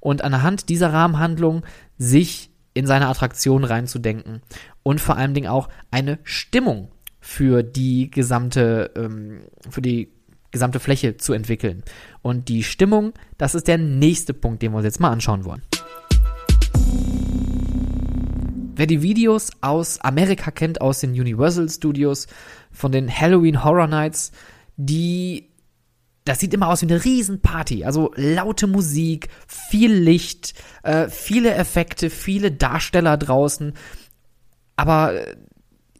und 0.00 0.22
anhand 0.22 0.68
dieser 0.68 0.92
Rahmenhandlung 0.92 1.62
sich 1.96 2.47
in 2.78 2.86
seine 2.86 3.08
Attraktion 3.08 3.64
reinzudenken 3.64 4.40
und 4.84 5.00
vor 5.00 5.16
allen 5.16 5.34
Dingen 5.34 5.48
auch 5.48 5.68
eine 5.90 6.20
Stimmung 6.22 6.92
für 7.18 7.64
die 7.64 8.08
gesamte, 8.08 8.92
ähm, 8.94 9.40
für 9.68 9.82
die 9.82 10.12
gesamte 10.52 10.78
Fläche 10.78 11.16
zu 11.16 11.32
entwickeln. 11.32 11.82
Und 12.22 12.48
die 12.48 12.62
Stimmung, 12.62 13.14
das 13.36 13.56
ist 13.56 13.66
der 13.66 13.78
nächste 13.78 14.32
Punkt, 14.32 14.62
den 14.62 14.70
wir 14.70 14.76
uns 14.76 14.84
jetzt 14.84 15.00
mal 15.00 15.10
anschauen 15.10 15.44
wollen. 15.44 15.62
Wer 18.76 18.86
die 18.86 19.02
Videos 19.02 19.50
aus 19.60 20.00
Amerika 20.02 20.52
kennt, 20.52 20.80
aus 20.80 21.00
den 21.00 21.10
Universal 21.10 21.68
Studios, 21.68 22.28
von 22.70 22.92
den 22.92 23.10
Halloween 23.10 23.64
Horror 23.64 23.88
Nights, 23.88 24.30
die, 24.76 25.48
das 26.28 26.40
sieht 26.40 26.52
immer 26.52 26.68
aus 26.68 26.82
wie 26.82 26.86
eine 26.86 27.04
Riesenparty. 27.04 27.84
Also 27.84 28.12
laute 28.16 28.66
Musik, 28.66 29.28
viel 29.46 29.92
Licht, 29.92 30.54
äh, 30.82 31.08
viele 31.08 31.54
Effekte, 31.54 32.10
viele 32.10 32.52
Darsteller 32.52 33.16
draußen. 33.16 33.72
Aber 34.76 35.14
äh, 35.14 35.36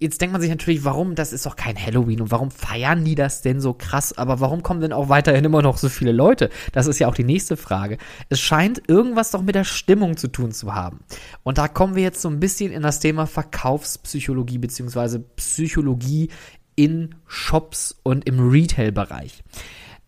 jetzt 0.00 0.20
denkt 0.20 0.32
man 0.32 0.42
sich 0.42 0.50
natürlich, 0.50 0.84
warum, 0.84 1.14
das 1.14 1.32
ist 1.32 1.46
doch 1.46 1.56
kein 1.56 1.76
Halloween 1.76 2.20
und 2.20 2.30
warum 2.30 2.50
feiern 2.50 3.04
die 3.04 3.14
das 3.14 3.42
denn 3.42 3.60
so 3.60 3.72
krass? 3.72 4.16
Aber 4.16 4.38
warum 4.40 4.62
kommen 4.62 4.80
denn 4.80 4.92
auch 4.92 5.08
weiterhin 5.08 5.44
immer 5.44 5.62
noch 5.62 5.78
so 5.78 5.88
viele 5.88 6.12
Leute? 6.12 6.50
Das 6.72 6.86
ist 6.86 6.98
ja 6.98 7.08
auch 7.08 7.14
die 7.14 7.24
nächste 7.24 7.56
Frage. 7.56 7.96
Es 8.28 8.38
scheint 8.40 8.82
irgendwas 8.86 9.30
doch 9.30 9.42
mit 9.42 9.54
der 9.54 9.64
Stimmung 9.64 10.18
zu 10.18 10.28
tun 10.28 10.52
zu 10.52 10.74
haben. 10.74 11.00
Und 11.42 11.56
da 11.56 11.68
kommen 11.68 11.94
wir 11.94 12.02
jetzt 12.02 12.20
so 12.20 12.28
ein 12.28 12.38
bisschen 12.38 12.70
in 12.70 12.82
das 12.82 13.00
Thema 13.00 13.26
Verkaufspsychologie 13.26 14.58
beziehungsweise 14.58 15.20
Psychologie 15.20 16.28
in 16.76 17.14
Shops 17.26 17.98
und 18.02 18.28
im 18.28 18.50
Retail-Bereich. 18.50 19.42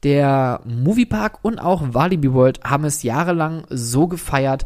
Der 0.02 0.62
Moviepark 0.64 1.40
und 1.42 1.58
auch 1.58 1.82
Walibi 1.94 2.32
World 2.32 2.60
haben 2.64 2.84
es 2.84 3.02
jahrelang 3.02 3.64
so 3.68 4.08
gefeiert, 4.08 4.64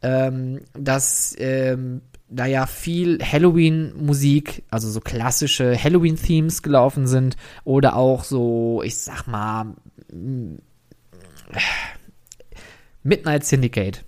ähm, 0.00 0.60
dass 0.72 1.34
ähm, 1.38 2.02
da 2.28 2.46
ja 2.46 2.66
viel 2.66 3.18
Halloween-Musik, 3.22 4.64
also 4.70 4.90
so 4.90 5.00
klassische 5.00 5.76
Halloween-Themes 5.76 6.62
gelaufen 6.62 7.06
sind 7.06 7.36
oder 7.64 7.96
auch 7.96 8.24
so, 8.24 8.82
ich 8.82 8.96
sag 8.96 9.26
mal, 9.26 9.74
Midnight 13.02 13.44
Syndicate. 13.44 14.04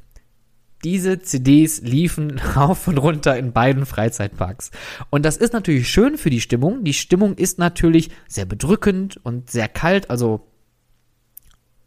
Diese 0.82 1.20
CDs 1.20 1.80
liefen 1.80 2.38
rauf 2.56 2.88
und 2.88 2.98
runter 2.98 3.36
in 3.36 3.52
beiden 3.52 3.86
Freizeitparks. 3.86 4.70
Und 5.10 5.24
das 5.24 5.36
ist 5.36 5.52
natürlich 5.52 5.88
schön 5.88 6.18
für 6.18 6.30
die 6.30 6.40
Stimmung. 6.40 6.84
Die 6.84 6.94
Stimmung 6.94 7.34
ist 7.34 7.58
natürlich 7.58 8.10
sehr 8.28 8.44
bedrückend 8.44 9.18
und 9.22 9.50
sehr 9.50 9.68
kalt, 9.68 10.10
also 10.10 10.46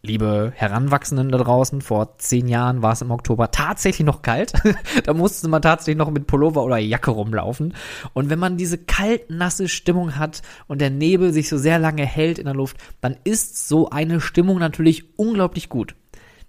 liebe 0.02 0.52
Heranwachsenden 0.56 1.32
da 1.32 1.38
draußen, 1.38 1.82
vor 1.82 2.18
zehn 2.18 2.48
Jahren 2.48 2.82
war 2.82 2.94
es 2.94 3.02
im 3.02 3.12
Oktober 3.12 3.52
tatsächlich 3.52 4.06
noch 4.06 4.22
kalt. 4.22 4.54
da 5.04 5.14
musste 5.14 5.48
man 5.48 5.62
tatsächlich 5.62 5.98
noch 5.98 6.12
mit 6.12 6.28
Pullover 6.28 6.64
oder 6.64 6.78
Jacke 6.78 7.12
rumlaufen. 7.12 7.74
Und 8.14 8.30
wenn 8.30 8.40
man 8.40 8.58
diese 8.58 8.78
kalt, 8.78 9.30
nasse 9.30 9.68
Stimmung 9.68 10.18
hat 10.18 10.42
und 10.68 10.82
der 10.82 10.90
Nebel 10.90 11.34
sich 11.34 11.50
so 11.50 11.58
sehr 11.58 11.80
lange 11.80 12.06
hält 12.06 12.40
in 12.40 12.46
der 12.46 12.54
Luft, 12.54 12.78
dann 13.02 13.18
ist 13.24 13.68
so 13.68 13.90
eine 13.90 14.22
Stimmung 14.22 14.60
natürlich 14.60 15.18
unglaublich 15.18 15.70
gut. 15.70 15.96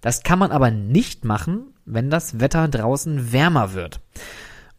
Das 0.00 0.22
kann 0.22 0.38
man 0.38 0.52
aber 0.52 0.70
nicht 0.70 1.24
machen, 1.24 1.74
wenn 1.84 2.10
das 2.10 2.38
Wetter 2.40 2.68
draußen 2.68 3.32
wärmer 3.32 3.74
wird. 3.74 4.00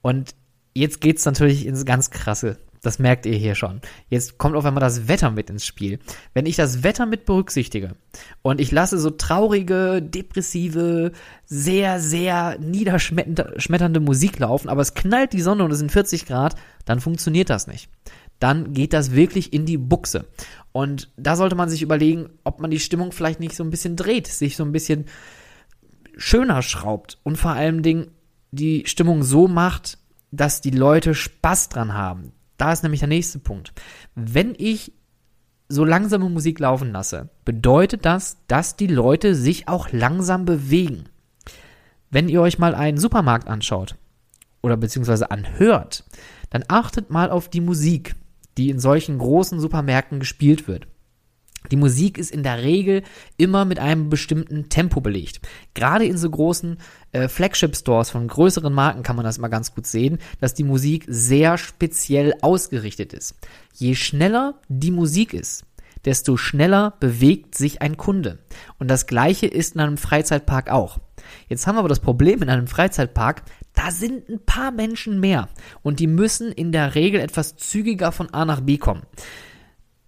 Und 0.01 0.35
jetzt 0.73 1.01
geht's 1.01 1.25
natürlich 1.25 1.65
ins 1.65 1.85
ganz 1.85 2.11
krasse. 2.11 2.57
Das 2.81 2.99
merkt 2.99 3.25
ihr 3.25 3.35
hier 3.35 3.55
schon. 3.55 3.81
Jetzt 4.07 4.37
kommt 4.37 4.55
auf 4.55 4.65
einmal 4.65 4.81
das 4.81 5.07
Wetter 5.07 5.31
mit 5.31 5.49
ins 5.49 5.65
Spiel. 5.65 5.99
Wenn 6.33 6.45
ich 6.45 6.55
das 6.55 6.83
Wetter 6.83 7.05
mit 7.05 7.25
berücksichtige 7.25 7.95
und 8.41 8.61
ich 8.61 8.71
lasse 8.71 8.97
so 8.97 9.09
traurige, 9.09 10.01
depressive, 10.01 11.11
sehr, 11.45 11.99
sehr 11.99 12.57
niederschmetternde 12.59 13.99
Musik 13.99 14.39
laufen, 14.39 14.69
aber 14.69 14.81
es 14.81 14.93
knallt 14.93 15.33
die 15.33 15.41
Sonne 15.41 15.63
und 15.63 15.71
es 15.71 15.79
sind 15.79 15.91
40 15.91 16.25
Grad, 16.25 16.55
dann 16.85 17.01
funktioniert 17.01 17.49
das 17.49 17.67
nicht. 17.67 17.89
Dann 18.39 18.73
geht 18.73 18.93
das 18.93 19.11
wirklich 19.11 19.51
in 19.51 19.65
die 19.65 19.77
Buchse. 19.77 20.27
Und 20.71 21.11
da 21.17 21.35
sollte 21.35 21.55
man 21.55 21.67
sich 21.67 21.81
überlegen, 21.81 22.29
ob 22.45 22.61
man 22.61 22.71
die 22.71 22.79
Stimmung 22.79 23.11
vielleicht 23.11 23.41
nicht 23.41 23.55
so 23.55 23.63
ein 23.63 23.69
bisschen 23.69 23.97
dreht, 23.97 24.27
sich 24.27 24.55
so 24.55 24.63
ein 24.63 24.71
bisschen 24.71 25.05
schöner 26.15 26.61
schraubt 26.61 27.17
und 27.23 27.37
vor 27.37 27.51
allem 27.51 27.81
Dingen 27.81 28.07
die 28.51 28.83
Stimmung 28.85 29.23
so 29.23 29.47
macht, 29.47 29.97
dass 30.31 30.61
die 30.61 30.71
Leute 30.71 31.15
Spaß 31.15 31.69
dran 31.69 31.93
haben, 31.93 32.31
da 32.59 32.71
ist 32.71 32.83
nämlich 32.83 32.99
der 32.99 33.09
nächste 33.09 33.39
Punkt. 33.39 33.73
Wenn 34.15 34.53
ich 34.57 34.93
so 35.69 35.85
langsame 35.85 36.29
Musik 36.29 36.59
laufen 36.59 36.91
lasse, 36.91 37.29
bedeutet 37.45 38.05
das, 38.05 38.37
dass 38.47 38.75
die 38.75 38.87
Leute 38.87 39.35
sich 39.35 39.67
auch 39.67 39.91
langsam 39.91 40.45
bewegen. 40.45 41.05
Wenn 42.09 42.27
ihr 42.27 42.41
euch 42.41 42.57
mal 42.57 42.73
einen 42.73 42.97
Supermarkt 42.97 43.47
anschaut 43.47 43.95
oder 44.61 44.77
beziehungsweise 44.77 45.29
anhört, 45.29 46.03
dann 46.49 46.63
achtet 46.67 47.11
mal 47.11 47.29
auf 47.29 47.49
die 47.49 47.61
Musik, 47.61 48.15
die 48.57 48.69
in 48.69 48.79
solchen 48.79 49.19
großen 49.19 49.59
Supermärkten 49.59 50.19
gespielt 50.19 50.67
wird. 50.67 50.87
Die 51.71 51.75
Musik 51.75 52.17
ist 52.17 52.31
in 52.31 52.43
der 52.43 52.63
Regel 52.63 53.03
immer 53.37 53.65
mit 53.65 53.79
einem 53.79 54.09
bestimmten 54.09 54.69
Tempo 54.69 55.01
belegt. 55.01 55.41
Gerade 55.73 56.05
in 56.05 56.17
so 56.17 56.29
großen 56.29 56.77
äh, 57.11 57.27
Flagship-Stores 57.27 58.09
von 58.09 58.27
größeren 58.27 58.73
Marken 58.73 59.03
kann 59.03 59.15
man 59.15 59.25
das 59.25 59.37
immer 59.37 59.49
ganz 59.49 59.73
gut 59.75 59.85
sehen, 59.85 60.19
dass 60.39 60.53
die 60.53 60.63
Musik 60.63 61.05
sehr 61.07 61.57
speziell 61.57 62.33
ausgerichtet 62.41 63.13
ist. 63.13 63.35
Je 63.73 63.95
schneller 63.95 64.55
die 64.67 64.91
Musik 64.91 65.33
ist, 65.33 65.65
desto 66.05 66.37
schneller 66.37 66.93
bewegt 66.99 67.55
sich 67.55 67.81
ein 67.81 67.97
Kunde. 67.97 68.39
Und 68.77 68.89
das 68.89 69.05
gleiche 69.07 69.47
ist 69.47 69.75
in 69.75 69.81
einem 69.81 69.97
Freizeitpark 69.97 70.69
auch. 70.69 70.99
Jetzt 71.47 71.67
haben 71.67 71.75
wir 71.75 71.79
aber 71.79 71.89
das 71.89 71.99
Problem 71.99 72.41
in 72.41 72.49
einem 72.49 72.67
Freizeitpark, 72.67 73.43
da 73.73 73.91
sind 73.91 74.29
ein 74.29 74.39
paar 74.45 74.71
Menschen 74.71 75.19
mehr 75.19 75.49
und 75.81 75.99
die 75.99 76.07
müssen 76.07 76.51
in 76.51 76.71
der 76.71 76.95
Regel 76.95 77.19
etwas 77.19 77.57
zügiger 77.57 78.11
von 78.11 78.33
A 78.33 78.45
nach 78.45 78.61
B 78.61 78.77
kommen. 78.77 79.03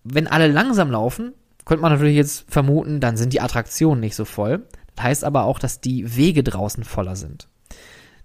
Wenn 0.04 0.28
alle 0.28 0.48
langsam 0.48 0.90
laufen, 0.92 1.34
könnte 1.72 1.84
man 1.84 1.94
natürlich 1.94 2.18
jetzt 2.18 2.52
vermuten, 2.52 3.00
dann 3.00 3.16
sind 3.16 3.32
die 3.32 3.40
Attraktionen 3.40 4.02
nicht 4.02 4.18
so 4.18 4.26
voll. 4.26 4.68
Das 4.94 5.06
heißt 5.06 5.24
aber 5.24 5.46
auch, 5.46 5.58
dass 5.58 5.80
die 5.80 6.18
Wege 6.18 6.44
draußen 6.44 6.84
voller 6.84 7.16
sind. 7.16 7.48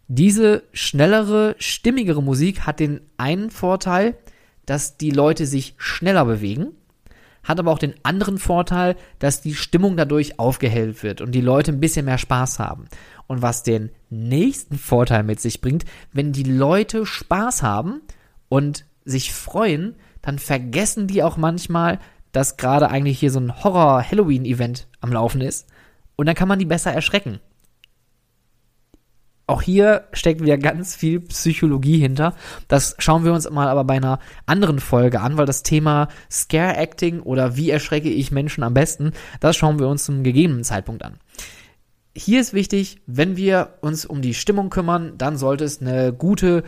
Diese 0.09 0.65
schnellere, 0.73 1.55
stimmigere 1.61 2.25
Musik 2.25 2.63
hat 2.63 2.81
den 2.81 3.03
einen 3.19 3.51
Vorteil, 3.51 4.17
dass 4.67 4.97
die 4.97 5.13
Leute 5.13 5.47
sich 5.47 5.77
schneller 5.77 6.25
bewegen, 6.25 6.73
hat 7.45 7.61
aber 7.61 7.71
auch 7.71 7.79
den 7.79 7.95
anderen 8.03 8.39
Vorteil, 8.39 8.97
dass 9.21 9.43
die 9.43 9.55
Stimmung 9.55 9.97
dadurch 9.97 10.41
aufgehellt 10.41 11.05
wird 11.05 11.21
und 11.21 11.31
die 11.31 11.41
Leute 11.41 11.71
ein 11.71 11.79
bisschen 11.79 12.07
mehr 12.07 12.19
Spaß 12.19 12.59
haben. 12.59 12.87
Und 13.29 13.43
was 13.43 13.63
den 13.63 13.91
nächsten 14.11 14.77
Vorteil 14.77 15.23
mit 15.23 15.39
sich 15.39 15.61
bringt, 15.61 15.85
wenn 16.13 16.33
die 16.33 16.43
Leute 16.43 17.07
Spaß 17.07 17.63
haben 17.63 18.01
und 18.49 18.87
sich 19.05 19.33
freuen, 19.33 19.95
dann 20.21 20.41
vergessen 20.41 21.07
die 21.07 21.23
auch 21.23 21.37
manchmal, 21.37 22.01
dass 22.33 22.57
gerade 22.57 22.91
eigentlich 22.91 23.19
hier 23.19 23.31
so 23.31 23.41
ein 23.41 23.63
Horror-Halloween-Event 23.63 24.89
am 25.01 25.13
Laufen 25.13 25.41
ist. 25.41 25.67
Und 26.17 26.27
dann 26.27 26.35
kann 26.35 26.49
man 26.49 26.59
die 26.59 26.65
besser 26.65 26.93
erschrecken. 26.93 27.41
Auch 29.49 29.63
hier 29.63 30.09
steckt 30.13 30.43
wieder 30.43 30.59
ganz 30.59 30.97
viel 30.97 31.21
Psychologie 31.21 31.99
hinter. 31.99 32.35
Das 32.67 32.97
schauen 32.99 33.25
wir 33.25 33.33
uns 33.33 33.49
mal 33.49 33.69
aber 33.69 33.85
bei 33.85 33.95
einer 33.95 34.19
anderen 34.45 34.81
Folge 34.81 35.21
an, 35.21 35.37
weil 35.39 35.47
das 35.47 35.63
Thema 35.63 36.09
Scare 36.29 36.77
Acting 36.77 37.21
oder 37.21 37.57
wie 37.57 37.71
erschrecke 37.71 38.09
ich 38.09 38.33
Menschen 38.33 38.65
am 38.65 38.75
besten, 38.75 39.13
das 39.39 39.57
schauen 39.57 39.79
wir 39.79 39.87
uns 39.87 40.05
zum 40.05 40.25
gegebenen 40.25 40.65
Zeitpunkt 40.65 41.05
an. 41.05 41.19
Hier 42.17 42.41
ist 42.41 42.55
wichtig, 42.55 43.03
wenn 43.07 43.37
wir 43.37 43.75
uns 43.83 44.05
um 44.05 44.21
die 44.21 44.35
Stimmung 44.35 44.69
kümmern, 44.69 45.17
dann 45.17 45.37
sollte 45.37 45.65
es 45.65 45.81
eine 45.81 46.13
gute 46.13 46.65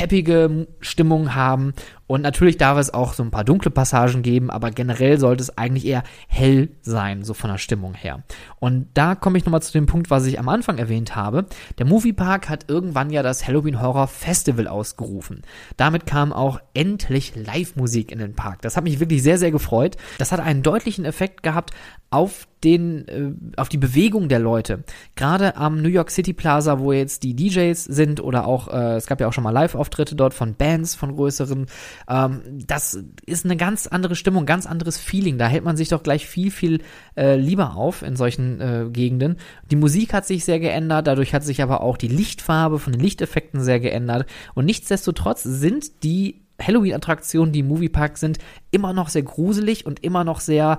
peppige 0.00 0.66
Stimmung 0.80 1.34
haben. 1.34 1.74
Und 2.06 2.22
natürlich 2.22 2.56
darf 2.56 2.78
es 2.78 2.92
auch 2.92 3.12
so 3.12 3.22
ein 3.22 3.30
paar 3.30 3.44
dunkle 3.44 3.70
Passagen 3.70 4.22
geben, 4.22 4.50
aber 4.50 4.70
generell 4.70 5.18
sollte 5.18 5.42
es 5.42 5.58
eigentlich 5.58 5.84
eher 5.84 6.02
hell 6.26 6.70
sein, 6.80 7.22
so 7.22 7.34
von 7.34 7.50
der 7.50 7.58
Stimmung 7.58 7.92
her. 7.92 8.22
Und 8.58 8.88
da 8.94 9.14
komme 9.14 9.36
ich 9.36 9.44
nochmal 9.44 9.60
zu 9.60 9.72
dem 9.72 9.84
Punkt, 9.84 10.10
was 10.10 10.24
ich 10.24 10.38
am 10.38 10.48
Anfang 10.48 10.78
erwähnt 10.78 11.16
habe. 11.16 11.44
Der 11.78 11.84
Moviepark 11.84 12.48
hat 12.48 12.64
irgendwann 12.68 13.10
ja 13.10 13.22
das 13.22 13.46
Halloween 13.46 13.82
Horror 13.82 14.08
Festival 14.08 14.68
ausgerufen. 14.68 15.42
Damit 15.76 16.06
kam 16.06 16.32
auch 16.32 16.60
endlich 16.72 17.34
Live-Musik 17.36 18.10
in 18.10 18.20
den 18.20 18.34
Park. 18.34 18.62
Das 18.62 18.78
hat 18.78 18.84
mich 18.84 19.00
wirklich 19.00 19.22
sehr, 19.22 19.36
sehr 19.36 19.50
gefreut. 19.50 19.98
Das 20.16 20.32
hat 20.32 20.40
einen 20.40 20.62
deutlichen 20.62 21.04
Effekt 21.04 21.42
gehabt 21.42 21.74
auf 22.08 22.48
den, 22.64 23.08
äh, 23.08 23.32
auf 23.56 23.68
die 23.68 23.78
Bewegung 23.78 24.28
der 24.28 24.38
Leute. 24.38 24.84
Gerade 25.16 25.56
am 25.56 25.80
New 25.80 25.88
York 25.88 26.10
City 26.10 26.32
Plaza, 26.32 26.78
wo 26.78 26.92
jetzt 26.92 27.22
die 27.22 27.34
DJs 27.34 27.82
sind 27.82 28.20
oder 28.20 28.46
auch, 28.46 28.68
äh, 28.68 28.96
es 28.96 29.06
gab 29.06 29.20
ja 29.20 29.28
auch 29.28 29.32
schon 29.32 29.44
mal 29.44 29.50
Live-Auftritte 29.50 30.14
dort 30.14 30.34
von 30.34 30.54
Bands, 30.54 30.94
von 30.94 31.16
größeren. 31.16 31.66
Ähm, 32.08 32.40
das 32.66 33.02
ist 33.24 33.44
eine 33.44 33.56
ganz 33.56 33.86
andere 33.86 34.14
Stimmung, 34.14 34.46
ganz 34.46 34.66
anderes 34.66 34.98
Feeling. 34.98 35.38
Da 35.38 35.46
hält 35.46 35.64
man 35.64 35.76
sich 35.76 35.88
doch 35.88 36.02
gleich 36.02 36.26
viel, 36.26 36.50
viel 36.50 36.82
äh, 37.16 37.36
lieber 37.36 37.76
auf 37.76 38.02
in 38.02 38.16
solchen 38.16 38.60
äh, 38.60 38.86
Gegenden. 38.90 39.36
Die 39.70 39.76
Musik 39.76 40.12
hat 40.12 40.26
sich 40.26 40.44
sehr 40.44 40.60
geändert, 40.60 41.06
dadurch 41.06 41.32
hat 41.32 41.44
sich 41.44 41.62
aber 41.62 41.80
auch 41.80 41.96
die 41.96 42.08
Lichtfarbe 42.08 42.78
von 42.78 42.92
den 42.92 43.00
Lichteffekten 43.00 43.62
sehr 43.62 43.80
geändert. 43.80 44.26
Und 44.54 44.66
nichtsdestotrotz 44.66 45.42
sind 45.42 46.02
die 46.04 46.42
Halloween-Attraktionen, 46.60 47.52
die 47.52 47.60
im 47.60 47.68
Moviepark 47.68 48.18
sind, 48.18 48.38
immer 48.70 48.92
noch 48.92 49.08
sehr 49.08 49.22
gruselig 49.22 49.86
und 49.86 50.04
immer 50.04 50.24
noch 50.24 50.40
sehr 50.40 50.78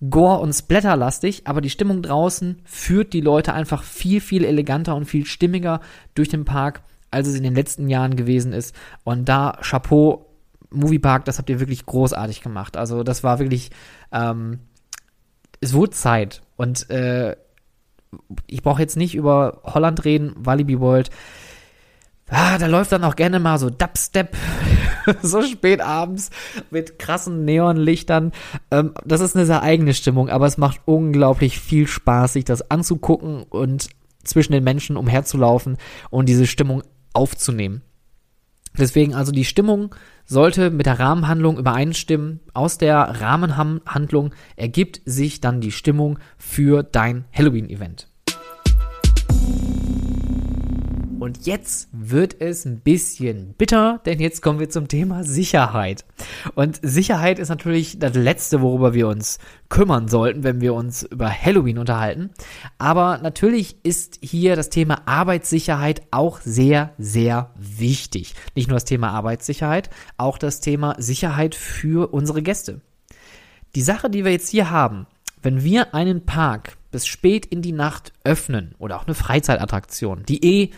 Gore- 0.00 0.40
und 0.40 0.52
Splatterlastig, 0.52 1.42
aber 1.46 1.60
die 1.60 1.70
Stimmung 1.70 2.02
draußen 2.02 2.62
führt 2.64 3.12
die 3.12 3.20
Leute 3.20 3.52
einfach 3.52 3.82
viel, 3.82 4.20
viel 4.20 4.44
eleganter 4.44 4.94
und 4.94 5.06
viel 5.06 5.24
stimmiger 5.26 5.80
durch 6.14 6.28
den 6.28 6.44
Park, 6.44 6.82
als 7.10 7.26
es 7.26 7.34
in 7.34 7.42
den 7.42 7.54
letzten 7.54 7.88
Jahren 7.88 8.14
gewesen 8.14 8.52
ist. 8.52 8.74
Und 9.02 9.28
da 9.28 9.58
Chapeau, 9.60 10.26
Moviepark, 10.70 11.24
das 11.24 11.38
habt 11.38 11.50
ihr 11.50 11.60
wirklich 11.60 11.84
großartig 11.86 12.42
gemacht. 12.42 12.76
Also 12.76 13.02
das 13.02 13.24
war 13.24 13.38
wirklich, 13.40 13.70
ähm, 14.12 14.60
es 15.60 15.72
wurde 15.72 15.90
Zeit. 15.90 16.42
Und 16.56 16.88
äh, 16.90 17.36
ich 18.46 18.62
brauche 18.62 18.82
jetzt 18.82 18.96
nicht 18.96 19.14
über 19.14 19.62
Holland 19.64 20.04
reden, 20.04 20.32
Walibi 20.36 20.78
World. 20.78 21.10
Ah, 22.30 22.58
da 22.58 22.66
läuft 22.66 22.92
dann 22.92 23.04
auch 23.04 23.16
gerne 23.16 23.40
mal 23.40 23.58
so 23.58 23.70
Dubstep 23.70 24.36
so 25.22 25.42
spät 25.42 25.80
abends 25.80 26.30
mit 26.70 26.98
krassen 26.98 27.44
Neonlichtern. 27.44 28.32
Ähm, 28.70 28.92
das 29.04 29.20
ist 29.20 29.34
eine 29.34 29.46
sehr 29.46 29.62
eigene 29.62 29.94
Stimmung, 29.94 30.28
aber 30.28 30.46
es 30.46 30.58
macht 30.58 30.80
unglaublich 30.84 31.58
viel 31.58 31.86
Spaß, 31.86 32.34
sich 32.34 32.44
das 32.44 32.70
anzugucken 32.70 33.44
und 33.44 33.88
zwischen 34.24 34.52
den 34.52 34.64
Menschen 34.64 34.96
umherzulaufen 34.96 35.78
und 36.10 36.28
diese 36.28 36.46
Stimmung 36.46 36.82
aufzunehmen. 37.14 37.82
Deswegen 38.76 39.14
also 39.14 39.32
die 39.32 39.46
Stimmung 39.46 39.94
sollte 40.24 40.70
mit 40.70 40.86
der 40.86 41.00
Rahmenhandlung 41.00 41.58
übereinstimmen. 41.58 42.40
Aus 42.52 42.78
der 42.78 42.98
Rahmenhandlung 43.20 44.34
ergibt 44.56 45.00
sich 45.04 45.40
dann 45.40 45.60
die 45.60 45.72
Stimmung 45.72 46.18
für 46.36 46.82
dein 46.82 47.24
Halloween-Event. 47.32 48.08
Und 51.20 51.46
jetzt 51.46 51.88
wird 51.90 52.40
es 52.40 52.64
ein 52.64 52.78
bisschen 52.78 53.54
bitter, 53.58 54.00
denn 54.06 54.20
jetzt 54.20 54.40
kommen 54.40 54.60
wir 54.60 54.70
zum 54.70 54.86
Thema 54.86 55.24
Sicherheit. 55.24 56.04
Und 56.54 56.78
Sicherheit 56.82 57.40
ist 57.40 57.48
natürlich 57.48 57.98
das 57.98 58.14
Letzte, 58.14 58.60
worüber 58.62 58.94
wir 58.94 59.08
uns 59.08 59.38
kümmern 59.68 60.06
sollten, 60.06 60.44
wenn 60.44 60.60
wir 60.60 60.74
uns 60.74 61.02
über 61.02 61.28
Halloween 61.28 61.78
unterhalten. 61.78 62.30
Aber 62.78 63.18
natürlich 63.18 63.84
ist 63.84 64.18
hier 64.22 64.54
das 64.54 64.70
Thema 64.70 65.02
Arbeitssicherheit 65.06 66.02
auch 66.12 66.40
sehr, 66.40 66.92
sehr 66.98 67.50
wichtig. 67.56 68.34
Nicht 68.54 68.68
nur 68.68 68.76
das 68.76 68.84
Thema 68.84 69.10
Arbeitssicherheit, 69.10 69.90
auch 70.18 70.38
das 70.38 70.60
Thema 70.60 70.94
Sicherheit 70.98 71.56
für 71.56 72.12
unsere 72.12 72.42
Gäste. 72.42 72.80
Die 73.74 73.82
Sache, 73.82 74.08
die 74.08 74.24
wir 74.24 74.30
jetzt 74.30 74.50
hier 74.50 74.70
haben, 74.70 75.06
wenn 75.42 75.64
wir 75.64 75.94
einen 75.94 76.24
Park 76.26 76.76
bis 76.90 77.06
spät 77.06 77.46
in 77.46 77.62
die 77.62 77.72
Nacht 77.72 78.12
öffnen 78.24 78.74
oder 78.78 78.96
auch 78.96 79.06
eine 79.06 79.14
Freizeitattraktion, 79.14 80.22
die 80.26 80.44
eh 80.44 80.70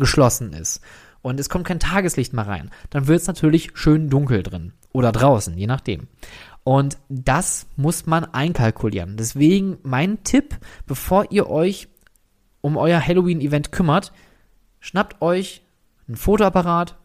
geschlossen 0.00 0.52
ist 0.52 0.80
und 1.22 1.38
es 1.38 1.48
kommt 1.48 1.66
kein 1.66 1.78
Tageslicht 1.78 2.32
mehr 2.32 2.48
rein, 2.48 2.70
dann 2.90 3.06
wird 3.06 3.20
es 3.20 3.28
natürlich 3.28 3.70
schön 3.74 4.10
dunkel 4.10 4.42
drin 4.42 4.72
oder 4.92 5.12
draußen, 5.12 5.56
je 5.56 5.66
nachdem. 5.66 6.08
Und 6.64 6.98
das 7.08 7.66
muss 7.76 8.06
man 8.06 8.24
einkalkulieren. 8.24 9.16
Deswegen 9.16 9.78
mein 9.82 10.24
Tipp, 10.24 10.58
bevor 10.86 11.30
ihr 11.30 11.48
euch 11.48 11.88
um 12.60 12.76
euer 12.76 13.00
Halloween-Event 13.04 13.72
kümmert, 13.72 14.12
schnappt 14.80 15.22
euch 15.22 15.62
einen 16.06 16.16
Fotoapparat, 16.16 16.96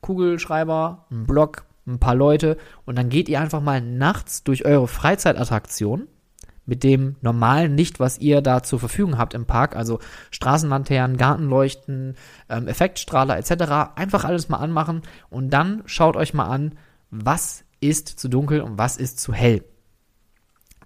Kugelschreiber, 0.00 1.06
einen 1.10 1.26
Block, 1.26 1.64
ein 1.86 1.98
paar 1.98 2.14
Leute 2.14 2.56
und 2.84 2.96
dann 2.96 3.08
geht 3.08 3.28
ihr 3.28 3.40
einfach 3.40 3.60
mal 3.60 3.80
nachts 3.80 4.42
durch 4.44 4.64
eure 4.64 4.88
Freizeitattraktion 4.88 6.06
mit 6.68 6.84
dem 6.84 7.16
normalen 7.22 7.76
Licht, 7.76 7.98
was 7.98 8.18
ihr 8.18 8.42
da 8.42 8.62
zur 8.62 8.78
Verfügung 8.78 9.18
habt 9.18 9.34
im 9.34 9.46
Park, 9.46 9.74
also 9.74 9.98
Straßenlaternen, 10.30 11.16
Gartenleuchten, 11.16 12.14
ähm, 12.48 12.68
Effektstrahler 12.68 13.38
etc., 13.38 13.96
einfach 13.96 14.24
alles 14.24 14.48
mal 14.48 14.58
anmachen 14.58 15.02
und 15.30 15.50
dann 15.50 15.82
schaut 15.86 16.14
euch 16.16 16.34
mal 16.34 16.46
an, 16.46 16.74
was 17.10 17.64
ist 17.80 18.08
zu 18.20 18.28
dunkel 18.28 18.60
und 18.60 18.76
was 18.76 18.98
ist 18.98 19.18
zu 19.18 19.32
hell. 19.32 19.64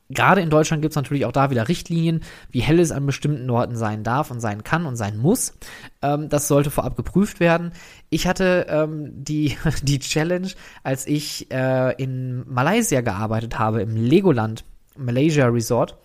Gerade 0.09 0.43
in 0.43 0.51
Deutschland 0.51 0.83
gibt 0.83 0.93
es 0.93 0.97
natürlich 0.97 1.25
auch 1.25 1.33
da 1.33 1.51
wieder 1.51 1.69
Richtlinien, 1.69 2.21
wie 2.51 2.61
hell 2.61 2.79
es 2.79 2.93
an 2.93 3.07
bestimmten 3.07 3.49
Orten 3.49 3.77
sein 3.77 4.05
darf 4.05 4.31
und 4.31 4.41
sein 4.41 4.63
kann 4.63 4.85
und 4.85 4.95
sein 4.95 5.17
muss. 5.17 5.55
Ähm, 6.03 6.29
das 6.29 6.49
sollte 6.49 6.71
vorab 6.71 6.97
geprüft 6.97 7.41
werden. 7.41 7.73
Ich 8.11 8.27
hatte 8.27 8.67
ähm, 8.69 9.11
die, 9.25 9.57
die 9.83 9.99
Challenge, 9.99 10.49
als 10.83 11.07
ich 11.07 11.51
äh, 11.51 11.95
in 12.01 12.45
Malaysia 12.47 13.01
gearbeitet 13.01 13.59
habe, 13.59 13.81
im 13.81 13.97
Legoland 13.97 14.65
Malaysia 14.97 15.47
Resort. 15.47 15.97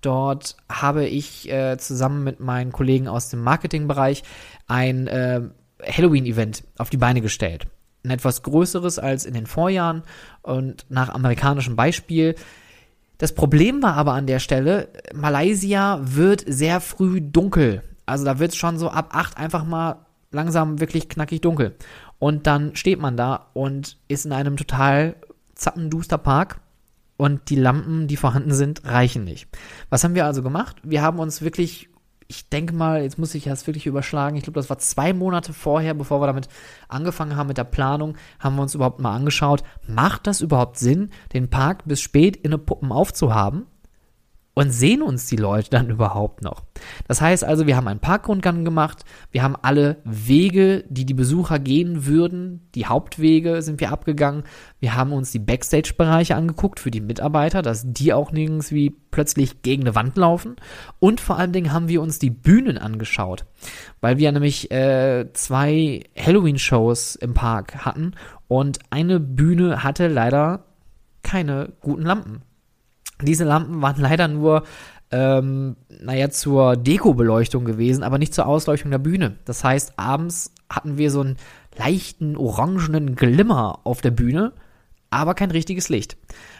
Dort 0.00 0.56
habe 0.68 1.06
ich 1.06 1.50
äh, 1.50 1.78
zusammen 1.78 2.24
mit 2.24 2.40
meinen 2.40 2.72
Kollegen 2.72 3.08
aus 3.08 3.30
dem 3.30 3.42
Marketingbereich 3.42 4.22
ein 4.66 5.06
äh, 5.06 5.40
Halloween-Event 5.82 6.64
auf 6.78 6.90
die 6.90 6.98
Beine 6.98 7.20
gestellt. 7.20 7.66
Ein 8.04 8.10
etwas 8.10 8.42
größeres 8.42 8.98
als 8.98 9.24
in 9.24 9.32
den 9.32 9.46
Vorjahren 9.46 10.02
und 10.42 10.84
nach 10.90 11.08
amerikanischem 11.08 11.74
Beispiel. 11.74 12.34
Das 13.16 13.34
Problem 13.34 13.82
war 13.82 13.94
aber 13.94 14.12
an 14.12 14.26
der 14.26 14.40
Stelle, 14.40 14.88
Malaysia 15.14 16.00
wird 16.02 16.44
sehr 16.46 16.80
früh 16.80 17.22
dunkel. 17.22 17.82
Also 18.04 18.26
da 18.26 18.38
wird 18.38 18.52
es 18.52 18.56
schon 18.56 18.78
so 18.78 18.90
ab 18.90 19.10
8 19.12 19.38
einfach 19.38 19.64
mal 19.64 20.04
langsam 20.30 20.80
wirklich 20.80 21.08
knackig 21.08 21.40
dunkel. 21.40 21.76
Und 22.18 22.46
dann 22.46 22.76
steht 22.76 23.00
man 23.00 23.16
da 23.16 23.46
und 23.54 23.96
ist 24.08 24.26
in 24.26 24.32
einem 24.32 24.56
total 24.56 25.16
zappenduster 25.54 26.18
Park 26.18 26.60
und 27.16 27.48
die 27.50 27.56
Lampen, 27.56 28.06
die 28.08 28.16
vorhanden 28.16 28.52
sind, 28.52 28.84
reichen 28.84 29.24
nicht. 29.24 29.48
Was 29.88 30.04
haben 30.04 30.14
wir 30.14 30.26
also 30.26 30.42
gemacht? 30.42 30.76
Wir 30.82 31.02
haben 31.02 31.18
uns 31.18 31.42
wirklich, 31.42 31.88
ich 32.26 32.48
denke 32.48 32.74
mal, 32.74 33.02
jetzt 33.02 33.18
muss 33.18 33.34
ich 33.34 33.44
das 33.44 33.66
wirklich 33.66 33.86
überschlagen, 33.86 34.36
ich 34.36 34.44
glaube, 34.44 34.58
das 34.58 34.70
war 34.70 34.78
zwei 34.78 35.12
Monate 35.12 35.52
vorher, 35.52 35.94
bevor 35.94 36.20
wir 36.20 36.26
damit 36.26 36.48
angefangen 36.88 37.36
haben 37.36 37.48
mit 37.48 37.58
der 37.58 37.64
Planung, 37.64 38.16
haben 38.40 38.56
wir 38.56 38.62
uns 38.62 38.74
überhaupt 38.74 39.00
mal 39.00 39.14
angeschaut, 39.14 39.62
macht 39.86 40.26
das 40.26 40.40
überhaupt 40.40 40.78
Sinn, 40.78 41.10
den 41.32 41.50
Park 41.50 41.84
bis 41.84 42.00
spät 42.00 42.36
in 42.36 42.52
eine 42.52 42.58
Puppen 42.58 42.90
aufzuhaben? 42.90 43.66
Und 44.56 44.70
sehen 44.70 45.02
uns 45.02 45.26
die 45.26 45.36
Leute 45.36 45.70
dann 45.70 45.90
überhaupt 45.90 46.42
noch? 46.42 46.62
Das 47.08 47.20
heißt 47.20 47.44
also, 47.44 47.66
wir 47.66 47.76
haben 47.76 47.88
einen 47.88 48.00
Parkrundgang 48.00 48.64
gemacht, 48.64 49.04
wir 49.32 49.42
haben 49.42 49.56
alle 49.60 49.96
Wege, 50.04 50.84
die 50.88 51.04
die 51.04 51.14
Besucher 51.14 51.58
gehen 51.58 52.06
würden, 52.06 52.68
die 52.74 52.86
Hauptwege 52.86 53.62
sind 53.62 53.80
wir 53.80 53.90
abgegangen, 53.90 54.44
wir 54.78 54.94
haben 54.94 55.12
uns 55.12 55.32
die 55.32 55.40
Backstage-Bereiche 55.40 56.36
angeguckt 56.36 56.78
für 56.78 56.90
die 56.90 57.00
Mitarbeiter, 57.00 57.62
dass 57.62 57.84
die 57.84 58.12
auch 58.12 58.30
nirgends 58.30 58.70
wie 58.70 58.90
plötzlich 58.90 59.62
gegen 59.62 59.82
eine 59.82 59.94
Wand 59.94 60.16
laufen 60.16 60.56
und 61.00 61.20
vor 61.20 61.36
allen 61.36 61.52
Dingen 61.52 61.72
haben 61.72 61.88
wir 61.88 62.00
uns 62.00 62.18
die 62.18 62.30
Bühnen 62.30 62.78
angeschaut, 62.78 63.44
weil 64.00 64.18
wir 64.18 64.30
nämlich 64.30 64.70
äh, 64.70 65.32
zwei 65.32 66.04
Halloween-Shows 66.16 67.16
im 67.16 67.34
Park 67.34 67.84
hatten 67.84 68.12
und 68.46 68.78
eine 68.90 69.18
Bühne 69.18 69.82
hatte 69.82 70.08
leider 70.08 70.64
keine 71.22 71.72
guten 71.80 72.02
Lampen. 72.02 72.42
Diese 73.24 73.44
Lampen 73.44 73.82
waren 73.82 74.00
leider 74.00 74.28
nur, 74.28 74.64
ähm, 75.10 75.76
naja, 75.88 76.30
zur 76.30 76.76
Dekobeleuchtung 76.76 77.64
gewesen, 77.64 78.02
aber 78.02 78.18
nicht 78.18 78.34
zur 78.34 78.46
Ausleuchtung 78.46 78.90
der 78.90 78.98
Bühne. 78.98 79.36
Das 79.44 79.64
heißt, 79.64 79.94
abends 79.96 80.52
hatten 80.70 80.98
wir 80.98 81.10
so 81.10 81.20
einen 81.20 81.36
leichten 81.76 82.36
orangenen 82.36 83.16
Glimmer 83.16 83.80
auf 83.84 84.00
der 84.00 84.10
Bühne, 84.10 84.52
aber 85.10 85.34
kein 85.34 85.50
richtiges 85.50 85.88
Licht. 85.88 86.16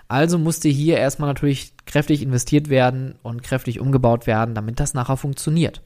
Also 0.07 0.39
musste 0.39 0.69
hier 0.69 0.99
erstmal 0.99 1.29
natürlich 1.29 1.73
kräftig 1.87 2.23
investiert 2.23 2.69
werden 2.69 3.17
und 3.23 3.43
kräftig 3.43 3.81
umgebaut 3.81 4.27
werden, 4.27 4.55
damit 4.55 4.79
das 4.79 4.95
nachher 4.95 5.17
funktioniert. 5.17 5.83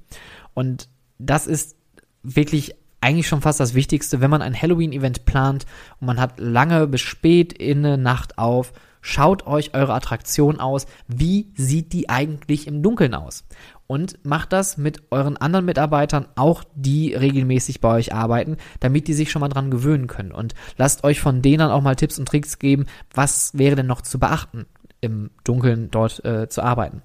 Und 0.54 0.88
das 1.18 1.46
ist 1.46 1.76
wirklich 2.22 2.74
eigentlich 3.00 3.28
schon 3.28 3.40
fast 3.40 3.60
das 3.60 3.74
Wichtigste, 3.74 4.20
wenn 4.20 4.30
man 4.30 4.42
ein 4.42 4.60
Halloween-Event 4.60 5.24
plant 5.24 5.66
und 6.00 6.06
man 6.06 6.20
hat 6.20 6.40
lange 6.40 6.86
bis 6.86 7.00
spät 7.00 7.52
in 7.52 7.82
der 7.84 7.96
Nacht 7.96 8.38
auf, 8.38 8.72
Schaut 9.00 9.46
euch 9.46 9.74
eure 9.74 9.94
Attraktion 9.94 10.60
aus. 10.60 10.86
Wie 11.06 11.50
sieht 11.54 11.92
die 11.92 12.08
eigentlich 12.08 12.66
im 12.66 12.82
Dunkeln 12.82 13.14
aus? 13.14 13.44
Und 13.86 14.24
macht 14.24 14.52
das 14.52 14.76
mit 14.76 15.02
euren 15.10 15.36
anderen 15.38 15.64
Mitarbeitern, 15.64 16.26
auch 16.34 16.62
die 16.74 17.14
regelmäßig 17.14 17.80
bei 17.80 17.94
euch 17.94 18.12
arbeiten, 18.12 18.58
damit 18.80 19.08
die 19.08 19.14
sich 19.14 19.30
schon 19.30 19.40
mal 19.40 19.48
dran 19.48 19.70
gewöhnen 19.70 20.06
können. 20.08 20.32
Und 20.32 20.54
lasst 20.76 21.04
euch 21.04 21.20
von 21.20 21.40
denen 21.40 21.70
auch 21.70 21.80
mal 21.80 21.96
Tipps 21.96 22.18
und 22.18 22.28
Tricks 22.28 22.58
geben, 22.58 22.86
was 23.14 23.56
wäre 23.56 23.76
denn 23.76 23.86
noch 23.86 24.02
zu 24.02 24.18
beachten, 24.18 24.66
im 25.00 25.30
Dunkeln 25.44 25.90
dort 25.90 26.24
äh, 26.24 26.48
zu 26.48 26.62
arbeiten. 26.62 27.02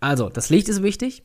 Also, 0.00 0.28
das 0.28 0.48
Licht 0.48 0.68
ist 0.68 0.82
wichtig. 0.82 1.24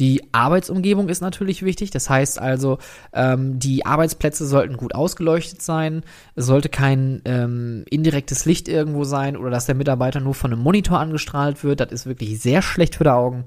Die 0.00 0.32
Arbeitsumgebung 0.32 1.08
ist 1.08 1.20
natürlich 1.20 1.62
wichtig. 1.62 1.90
Das 1.90 2.08
heißt 2.08 2.38
also, 2.38 2.78
ähm, 3.12 3.58
die 3.58 3.84
Arbeitsplätze 3.84 4.46
sollten 4.46 4.76
gut 4.76 4.94
ausgeleuchtet 4.94 5.62
sein. 5.62 6.02
Es 6.34 6.46
sollte 6.46 6.68
kein 6.68 7.20
ähm, 7.24 7.84
indirektes 7.90 8.44
Licht 8.44 8.68
irgendwo 8.68 9.04
sein 9.04 9.36
oder 9.36 9.50
dass 9.50 9.66
der 9.66 9.74
Mitarbeiter 9.74 10.20
nur 10.20 10.34
von 10.34 10.52
einem 10.52 10.62
Monitor 10.62 10.98
angestrahlt 10.98 11.62
wird. 11.62 11.80
Das 11.80 11.92
ist 11.92 12.06
wirklich 12.06 12.40
sehr 12.40 12.62
schlecht 12.62 12.96
für 12.96 13.04
die 13.04 13.10
Augen. 13.10 13.44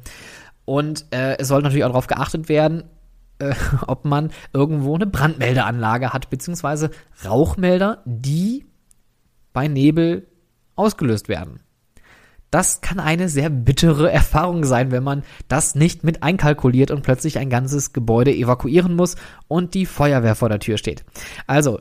Und 0.66 1.06
äh, 1.12 1.38
es 1.38 1.48
sollte 1.48 1.66
natürlich 1.66 1.84
auch 1.86 1.90
darauf 1.90 2.08
geachtet 2.08 2.48
werden, 2.50 2.84
äh, 3.40 3.54
ob 3.88 4.06
man 4.06 4.32
irgendwo 4.54 4.96
eine 4.96 5.08
Brandmeldeanlage 5.08 6.14
hat, 6.14 6.30
beziehungsweise 6.30 6.92
Rauchmelder, 7.24 8.04
die 8.06 8.66
bei 9.54 9.68
Nebel 9.68 10.28
ausgelöst 10.76 11.30
werden. 11.30 11.62
Das 12.52 12.82
kann 12.82 13.00
eine 13.00 13.28
sehr 13.28 13.50
bittere 13.50 14.12
Erfahrung 14.12 14.64
sein, 14.64 14.92
wenn 14.92 15.04
man 15.04 15.24
das 15.48 15.76
nicht 15.76 16.04
mit 16.04 16.24
einkalkuliert 16.24 16.92
und 16.92 17.04
plötzlich 17.04 17.38
ein 17.38 17.50
ganzes 17.50 17.94
Gebäude 17.94 18.34
evakuieren 18.34 18.96
muss 18.96 19.16
und 19.48 19.74
die 19.74 19.86
Feuerwehr 19.86 20.36
vor 20.36 20.50
der 20.50 20.60
Tür 20.60 20.78
steht. 20.78 21.04
Also, 21.48 21.80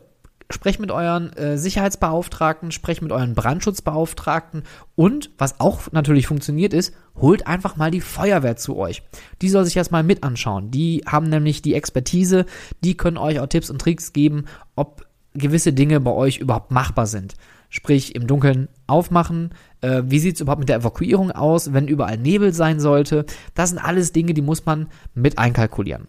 sprecht 0.51 0.81
mit 0.81 0.91
euren 0.91 1.33
äh, 1.35 1.57
Sicherheitsbeauftragten, 1.59 2.71
sprecht 2.71 3.03
mit 3.03 3.13
euren 3.13 3.35
Brandschutzbeauftragten 3.35 4.63
und 4.95 5.31
was 5.39 5.61
auch 5.61 5.93
natürlich 5.93 6.27
funktioniert 6.27 6.75
ist, 6.75 6.95
holt 7.17 7.47
einfach 7.47 7.77
mal 7.77 7.91
die 7.91 8.01
Feuerwehr 8.01 8.57
zu 8.57 8.77
euch. 8.77 9.03
Die 9.43 9.49
soll 9.49 9.65
sich 9.65 9.77
erstmal 9.77 10.03
mit 10.03 10.23
anschauen. 10.23 10.71
Die 10.71 11.03
haben 11.07 11.29
nämlich 11.29 11.63
die 11.63 11.75
Expertise, 11.75 12.47
die 12.83 12.97
können 12.97 13.17
euch 13.17 13.41
auch 13.41 13.47
Tipps 13.47 13.71
und 13.71 13.81
Tricks 13.81 14.13
geben, 14.13 14.45
ob 14.77 15.07
gewisse 15.35 15.73
Dinge 15.73 16.01
bei 16.01 16.13
euch 16.13 16.39
überhaupt 16.39 16.71
machbar 16.71 17.07
sind 17.07 17.35
sprich 17.75 18.15
im 18.15 18.29
Dunkeln 18.29 18.69
aufmachen. 18.87 19.51
Äh, 19.81 20.05
wie 20.07 20.21
sieht 20.21 20.37
es 20.37 20.41
überhaupt 20.41 20.61
mit 20.61 20.69
der 20.69 20.77
Evakuierung 20.77 21.33
aus, 21.33 21.73
wenn 21.73 21.89
überall 21.89 22.17
Nebel 22.17 22.55
sein 22.55 22.79
sollte? 22.79 23.27
Das 23.57 23.71
sind 23.71 23.81
alles 23.81 24.13
Dinge, 24.13 24.33
die 24.33 24.43
muss 24.43 24.65
man 24.65 24.87
mit 25.13 25.39
einkalkulieren. 25.39 26.07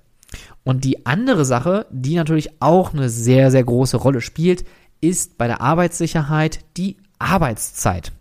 Und 0.64 0.84
die 0.84 1.08
andere 1.08 1.44
Sache, 1.44 1.88
die 1.90 2.18
natürlich 2.18 2.62
auch 2.62 2.94
eine 2.94 3.10
sehr, 3.10 3.50
sehr 3.50 3.64
große 3.64 3.98
Rolle 3.98 4.22
spielt, 4.22 4.64
ist 5.02 5.40
bei 5.40 5.48
der 5.48 5.60
Arbeitssicherheit 5.60 6.60
die 6.78 6.98
Arbeitszeit. 7.18 8.12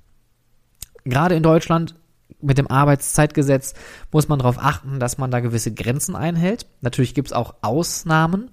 Gerade 1.04 1.34
in 1.34 1.42
Deutschland 1.42 1.96
mit 2.40 2.56
dem 2.56 2.70
Arbeitszeitgesetz 2.70 3.74
muss 4.10 4.26
man 4.26 4.38
darauf 4.38 4.56
achten, 4.58 5.00
dass 5.00 5.18
man 5.18 5.30
da 5.30 5.40
gewisse 5.40 5.74
Grenzen 5.74 6.16
einhält. 6.16 6.64
Natürlich 6.80 7.12
gibt 7.12 7.28
es 7.28 7.34
auch 7.34 7.56
Ausnahmen. 7.60 8.48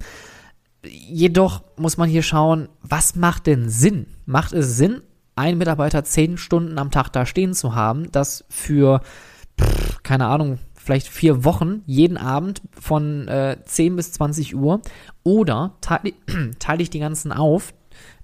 Jedoch 0.83 1.63
muss 1.77 1.97
man 1.97 2.09
hier 2.09 2.23
schauen, 2.23 2.67
was 2.81 3.15
macht 3.15 3.47
denn 3.47 3.69
Sinn? 3.69 4.07
Macht 4.25 4.53
es 4.53 4.77
Sinn, 4.77 5.01
einen 5.35 5.57
Mitarbeiter 5.57 6.03
zehn 6.03 6.37
Stunden 6.37 6.77
am 6.79 6.91
Tag 6.91 7.09
da 7.09 7.25
stehen 7.25 7.53
zu 7.53 7.75
haben, 7.75 8.11
das 8.11 8.45
für, 8.49 9.01
pff, 9.59 10.01
keine 10.03 10.25
Ahnung, 10.27 10.57
vielleicht 10.73 11.07
vier 11.07 11.43
Wochen 11.43 11.83
jeden 11.85 12.17
Abend 12.17 12.61
von 12.73 13.27
äh, 13.27 13.57
10 13.63 13.95
bis 13.95 14.13
20 14.13 14.55
Uhr? 14.55 14.81
Oder 15.23 15.75
teile, 15.81 16.13
teile 16.59 16.81
ich 16.81 16.89
die 16.89 16.99
ganzen 16.99 17.31
auf, 17.31 17.73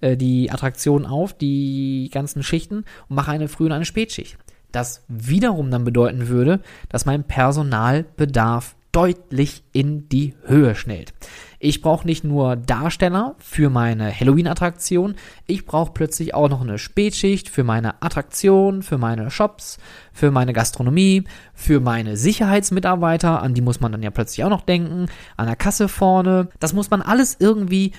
äh, 0.02 0.17
die 0.17 0.52
Attraktionen 0.52 1.06
auf, 1.06 1.38
die 1.38 2.10
ganzen 2.12 2.41
Schichten 2.43 2.86
und 3.08 3.15
mache 3.15 3.32
eine 3.32 3.48
Früh- 3.48 3.65
und 3.65 3.72
eine 3.72 3.86
Spätschicht? 3.86 4.38
Das 4.72 5.06
wiederum 5.08 5.72
dann 5.72 5.86
bedeuten 5.86 6.28
würde, 6.28 6.60
dass 6.89 7.06
mein 7.06 7.24
Personalbedarf 7.24 8.76
deutlich 8.91 9.63
in 9.72 10.10
die 10.10 10.34
Höhe 10.46 10.76
schnellt. 10.76 11.13
Ich 11.60 11.82
brauche 11.82 12.06
nicht 12.06 12.24
nur 12.24 12.56
Darsteller 12.56 13.36
für 13.39 13.70
meine 13.70 14.12
Halloween-Attraktion, 14.12 15.15
ich 15.48 15.65
brauche 15.65 15.91
plötzlich 15.91 16.36
auch 16.36 16.50
noch 16.50 16.62
eine 16.62 16.78
Spätschicht 16.78 17.50
für 17.50 17.63
meine 17.63 18.02
Attraktion, 18.02 18.84
für 18.84 19.00
meine 19.00 19.32
Shops, 19.32 19.80
für 20.13 20.30
meine 20.30 20.54
Gastronomie, 20.54 21.24
für 21.56 21.80
meine 21.80 22.15
Sicherheitsmitarbeiter, 22.15 23.41
an 23.41 23.56
die 23.56 23.62
muss 23.62 23.80
man 23.80 23.91
dann 23.91 24.04
ja 24.04 24.12
plötzlich 24.12 24.43
auch 24.43 24.50
noch 24.50 24.62
denken, 24.62 25.08
an 25.36 25.48
der 25.48 25.56
Kasse 25.56 25.88
vorne. 25.88 26.50
Das 26.60 26.74
muss 26.74 26.91
man 26.91 27.02
alles 27.02 27.38
irgendwie 27.39 27.93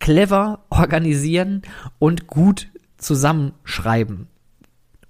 clever 0.00 0.64
organisieren 0.70 1.62
und 2.00 2.26
gut 2.26 2.68
zusammenschreiben. 2.96 4.26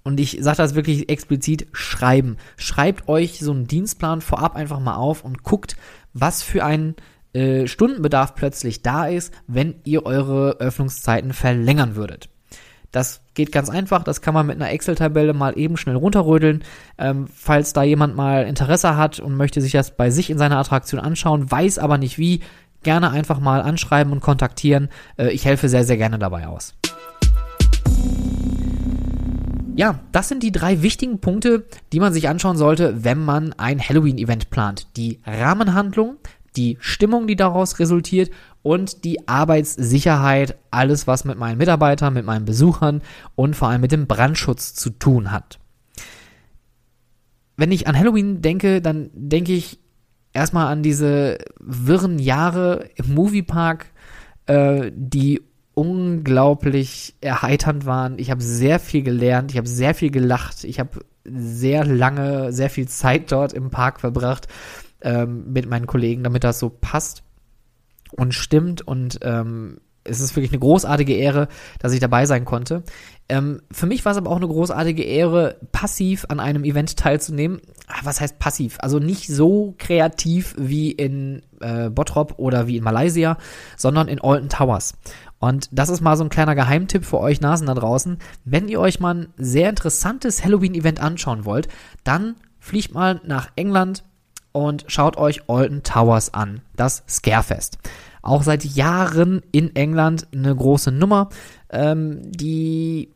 Und 0.03 0.19
ich 0.19 0.37
sage 0.41 0.57
das 0.57 0.75
wirklich 0.75 1.09
explizit, 1.09 1.67
schreiben. 1.71 2.37
Schreibt 2.57 3.07
euch 3.07 3.39
so 3.39 3.51
einen 3.51 3.67
Dienstplan 3.67 4.21
vorab 4.21 4.55
einfach 4.55 4.79
mal 4.79 4.95
auf 4.95 5.23
und 5.23 5.43
guckt, 5.43 5.75
was 6.13 6.41
für 6.41 6.63
ein 6.63 6.95
äh, 7.33 7.67
Stundenbedarf 7.67 8.35
plötzlich 8.35 8.81
da 8.81 9.05
ist, 9.07 9.33
wenn 9.47 9.75
ihr 9.83 10.05
eure 10.05 10.57
Öffnungszeiten 10.59 11.33
verlängern 11.33 11.95
würdet. 11.95 12.29
Das 12.91 13.21
geht 13.35 13.51
ganz 13.51 13.69
einfach, 13.69 14.03
das 14.03 14.21
kann 14.21 14.33
man 14.33 14.47
mit 14.47 14.55
einer 14.55 14.71
Excel-Tabelle 14.71 15.33
mal 15.33 15.57
eben 15.57 15.77
schnell 15.77 15.95
runterrödeln. 15.95 16.63
Ähm, 16.97 17.27
falls 17.33 17.71
da 17.73 17.83
jemand 17.83 18.15
mal 18.15 18.45
Interesse 18.45 18.97
hat 18.97 19.19
und 19.19 19.35
möchte 19.35 19.61
sich 19.61 19.73
das 19.73 19.95
bei 19.95 20.09
sich 20.09 20.31
in 20.31 20.39
seiner 20.39 20.57
Attraktion 20.57 20.99
anschauen, 20.99 21.51
weiß 21.51 21.77
aber 21.77 21.99
nicht 21.99 22.17
wie, 22.17 22.41
gerne 22.81 23.11
einfach 23.11 23.39
mal 23.39 23.61
anschreiben 23.61 24.11
und 24.11 24.21
kontaktieren. 24.21 24.89
Äh, 25.17 25.29
ich 25.29 25.45
helfe 25.45 25.69
sehr, 25.69 25.83
sehr 25.83 25.97
gerne 25.97 26.17
dabei 26.17 26.47
aus. 26.47 26.73
Ja, 29.75 29.99
das 30.11 30.27
sind 30.27 30.43
die 30.43 30.51
drei 30.51 30.81
wichtigen 30.81 31.21
Punkte, 31.21 31.65
die 31.93 32.01
man 32.01 32.11
sich 32.11 32.27
anschauen 32.27 32.57
sollte, 32.57 33.05
wenn 33.05 33.23
man 33.23 33.53
ein 33.53 33.79
Halloween-Event 33.79 34.49
plant. 34.49 34.87
Die 34.97 35.19
Rahmenhandlung, 35.25 36.17
die 36.59 36.77
Stimmung, 36.81 37.25
die 37.25 37.37
daraus 37.37 37.79
resultiert 37.79 38.29
und 38.61 39.05
die 39.05 39.29
Arbeitssicherheit, 39.29 40.57
alles 40.71 41.07
was 41.07 41.23
mit 41.23 41.37
meinen 41.37 41.57
Mitarbeitern, 41.57 42.13
mit 42.13 42.25
meinen 42.25 42.43
Besuchern 42.43 43.01
und 43.35 43.55
vor 43.55 43.69
allem 43.69 43.79
mit 43.79 43.93
dem 43.93 44.07
Brandschutz 44.07 44.73
zu 44.73 44.89
tun 44.89 45.31
hat. 45.31 45.59
Wenn 47.55 47.71
ich 47.71 47.87
an 47.87 47.97
Halloween 47.97 48.41
denke, 48.41 48.81
dann 48.81 49.09
denke 49.13 49.53
ich 49.53 49.79
erstmal 50.33 50.67
an 50.67 50.83
diese 50.83 51.37
wirren 51.61 52.19
Jahre 52.19 52.89
im 52.95 53.13
Moviepark, 53.13 53.85
äh, 54.47 54.91
die 54.93 55.41
unglaublich 55.73 57.15
erheiternd 57.21 57.85
waren. 57.85 58.19
Ich 58.19 58.31
habe 58.31 58.43
sehr 58.43 58.79
viel 58.79 59.03
gelernt, 59.03 59.51
ich 59.51 59.57
habe 59.57 59.67
sehr 59.67 59.95
viel 59.95 60.11
gelacht, 60.11 60.65
ich 60.65 60.77
habe 60.77 61.05
sehr 61.23 61.85
lange, 61.85 62.51
sehr 62.51 62.69
viel 62.69 62.89
Zeit 62.89 63.31
dort 63.31 63.53
im 63.53 63.69
Park 63.69 64.01
verbracht 64.01 64.49
ähm, 65.01 65.51
mit 65.51 65.69
meinen 65.69 65.87
Kollegen, 65.87 66.23
damit 66.23 66.43
das 66.43 66.59
so 66.59 66.69
passt 66.69 67.23
und 68.11 68.33
stimmt 68.33 68.81
und 68.87 69.19
ähm, 69.21 69.79
es 70.03 70.19
ist 70.19 70.35
wirklich 70.35 70.51
eine 70.51 70.59
großartige 70.59 71.13
Ehre, 71.13 71.47
dass 71.79 71.93
ich 71.93 71.99
dabei 71.99 72.25
sein 72.25 72.45
konnte. 72.45 72.83
Ähm, 73.27 73.61
für 73.71 73.85
mich 73.85 74.05
war 74.05 74.11
es 74.11 74.17
aber 74.17 74.31
auch 74.31 74.37
eine 74.37 74.47
großartige 74.47 75.03
Ehre, 75.03 75.57
passiv 75.71 76.25
an 76.29 76.39
einem 76.39 76.63
Event 76.63 76.97
teilzunehmen. 76.97 77.61
Ah, 77.87 77.99
was 78.03 78.21
heißt 78.21 78.39
passiv? 78.39 78.77
Also 78.79 78.99
nicht 78.99 79.27
so 79.27 79.75
kreativ 79.77 80.55
wie 80.57 80.91
in 80.91 81.43
äh, 81.59 81.89
Bottrop 81.89 82.35
oder 82.37 82.67
wie 82.67 82.77
in 82.77 82.83
Malaysia, 82.83 83.37
sondern 83.77 84.07
in 84.07 84.21
Alton 84.21 84.49
Towers. 84.49 84.95
Und 85.37 85.69
das 85.71 85.89
ist 85.89 86.01
mal 86.01 86.17
so 86.17 86.23
ein 86.23 86.29
kleiner 86.29 86.55
Geheimtipp 86.55 87.05
für 87.05 87.19
euch 87.19 87.39
Nasen 87.39 87.67
da 87.67 87.73
draußen. 87.73 88.17
Wenn 88.45 88.67
ihr 88.67 88.79
euch 88.79 88.99
mal 88.99 89.15
ein 89.15 89.27
sehr 89.37 89.69
interessantes 89.69 90.43
Halloween-Event 90.43 91.01
anschauen 91.01 91.45
wollt, 91.45 91.69
dann 92.03 92.35
fliegt 92.59 92.93
mal 92.93 93.21
nach 93.25 93.49
England 93.55 94.03
und 94.51 94.85
schaut 94.87 95.17
euch 95.17 95.49
Alton 95.49 95.83
Towers 95.83 96.33
an, 96.33 96.61
das 96.75 97.03
Scarefest. 97.07 97.77
Auch 98.21 98.43
seit 98.43 98.65
Jahren 98.65 99.41
in 99.51 99.75
England 99.75 100.27
eine 100.33 100.55
große 100.55 100.91
Nummer. 100.91 101.29
Ähm, 101.69 102.31
die 102.31 103.09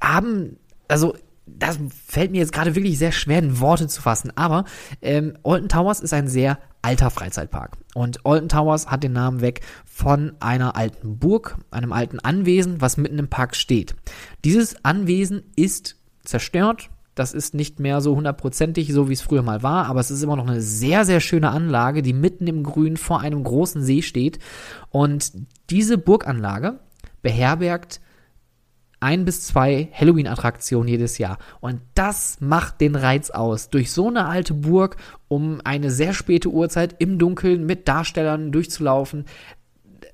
haben, 0.00 0.58
also 0.88 1.14
das 1.46 1.78
fällt 2.06 2.32
mir 2.32 2.38
jetzt 2.38 2.52
gerade 2.52 2.74
wirklich 2.74 2.98
sehr 2.98 3.12
schwer 3.12 3.38
in 3.38 3.60
Worte 3.60 3.86
zu 3.86 4.02
fassen, 4.02 4.32
aber 4.34 4.64
ähm, 5.00 5.34
Alton 5.44 5.68
Towers 5.68 6.00
ist 6.00 6.12
ein 6.12 6.28
sehr 6.28 6.58
alter 6.82 7.10
Freizeitpark. 7.10 7.76
Und 7.94 8.24
Alton 8.26 8.48
Towers 8.48 8.88
hat 8.88 9.02
den 9.02 9.12
Namen 9.12 9.40
weg 9.40 9.60
von 9.84 10.34
einer 10.40 10.76
alten 10.76 11.18
Burg, 11.18 11.56
einem 11.70 11.92
alten 11.92 12.20
Anwesen, 12.20 12.80
was 12.80 12.96
mitten 12.96 13.18
im 13.18 13.28
Park 13.28 13.56
steht. 13.56 13.96
Dieses 14.44 14.84
Anwesen 14.84 15.42
ist 15.56 15.96
zerstört, 16.24 16.90
das 17.16 17.32
ist 17.32 17.54
nicht 17.54 17.80
mehr 17.80 18.00
so 18.02 18.14
hundertprozentig, 18.14 18.92
so 18.92 19.08
wie 19.08 19.14
es 19.14 19.22
früher 19.22 19.42
mal 19.42 19.62
war, 19.62 19.86
aber 19.86 20.00
es 20.00 20.10
ist 20.10 20.22
immer 20.22 20.36
noch 20.36 20.46
eine 20.46 20.60
sehr, 20.60 21.04
sehr 21.06 21.20
schöne 21.20 21.50
Anlage, 21.50 22.02
die 22.02 22.12
mitten 22.12 22.46
im 22.46 22.62
Grün 22.62 22.98
vor 22.98 23.20
einem 23.20 23.42
großen 23.42 23.82
See 23.82 24.02
steht. 24.02 24.38
Und 24.90 25.32
diese 25.70 25.96
Burganlage 25.96 26.78
beherbergt 27.22 28.00
ein 29.00 29.24
bis 29.24 29.42
zwei 29.42 29.88
Halloween-Attraktionen 29.92 30.88
jedes 30.88 31.16
Jahr. 31.16 31.38
Und 31.60 31.80
das 31.94 32.38
macht 32.40 32.82
den 32.82 32.94
Reiz 32.94 33.30
aus. 33.30 33.70
Durch 33.70 33.92
so 33.92 34.08
eine 34.08 34.26
alte 34.26 34.52
Burg 34.52 34.96
um 35.28 35.60
eine 35.64 35.90
sehr 35.90 36.12
späte 36.12 36.50
Uhrzeit 36.50 36.96
im 36.98 37.18
Dunkeln 37.18 37.64
mit 37.64 37.88
Darstellern 37.88 38.52
durchzulaufen. 38.52 39.24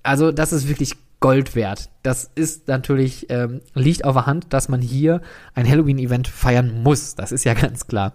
Also, 0.05 0.31
das 0.31 0.53
ist 0.53 0.69
wirklich 0.69 0.97
Gold 1.23 1.55
wert. 1.55 1.89
Das 2.03 2.31
ist 2.35 2.67
natürlich, 2.67 3.31
ähm, 3.31 3.61
liegt 3.75 4.05
auf 4.05 4.15
der 4.15 4.27
Hand, 4.27 4.53
dass 4.53 4.69
man 4.69 4.83
hier 4.83 5.23
ein 5.55 5.69
Halloween-Event 5.69 6.27
feiern 6.27 6.83
muss. 6.83 7.15
Das 7.15 7.31
ist 7.31 7.45
ja 7.45 7.55
ganz 7.63 7.87
klar. 7.87 8.15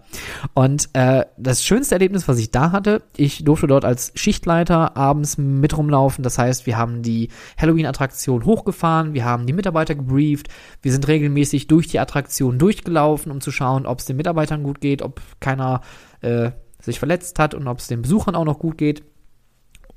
Und 0.54 0.90
äh, 0.92 1.24
das 1.38 1.64
schönste 1.64 1.94
Erlebnis, 1.94 2.28
was 2.28 2.38
ich 2.38 2.50
da 2.50 2.70
hatte, 2.70 3.02
ich 3.16 3.44
durfte 3.44 3.66
dort 3.66 3.86
als 3.86 4.12
Schichtleiter 4.14 4.96
abends 4.96 5.38
mit 5.38 5.76
rumlaufen. 5.76 6.22
Das 6.22 6.38
heißt, 6.38 6.66
wir 6.66 6.76
haben 6.76 7.02
die 7.02 7.30
Halloween-Attraktion 7.56 8.44
hochgefahren, 8.44 9.14
wir 9.14 9.24
haben 9.24 9.46
die 9.46 9.54
Mitarbeiter 9.54 9.94
gebrieft, 9.94 10.48
wir 10.82 10.92
sind 10.92 11.08
regelmäßig 11.08 11.66
durch 11.66 11.88
die 11.88 11.98
Attraktion 11.98 12.58
durchgelaufen, 12.58 13.32
um 13.32 13.40
zu 13.40 13.50
schauen, 13.50 13.86
ob 13.86 14.00
es 14.00 14.04
den 14.04 14.16
Mitarbeitern 14.16 14.62
gut 14.62 14.82
geht, 14.82 15.00
ob 15.00 15.22
keiner 15.40 15.80
äh, 16.20 16.50
sich 16.80 16.98
verletzt 16.98 17.38
hat 17.38 17.54
und 17.54 17.66
ob 17.66 17.78
es 17.78 17.88
den 17.88 18.02
Besuchern 18.02 18.34
auch 18.34 18.44
noch 18.44 18.58
gut 18.58 18.76
geht. 18.76 19.02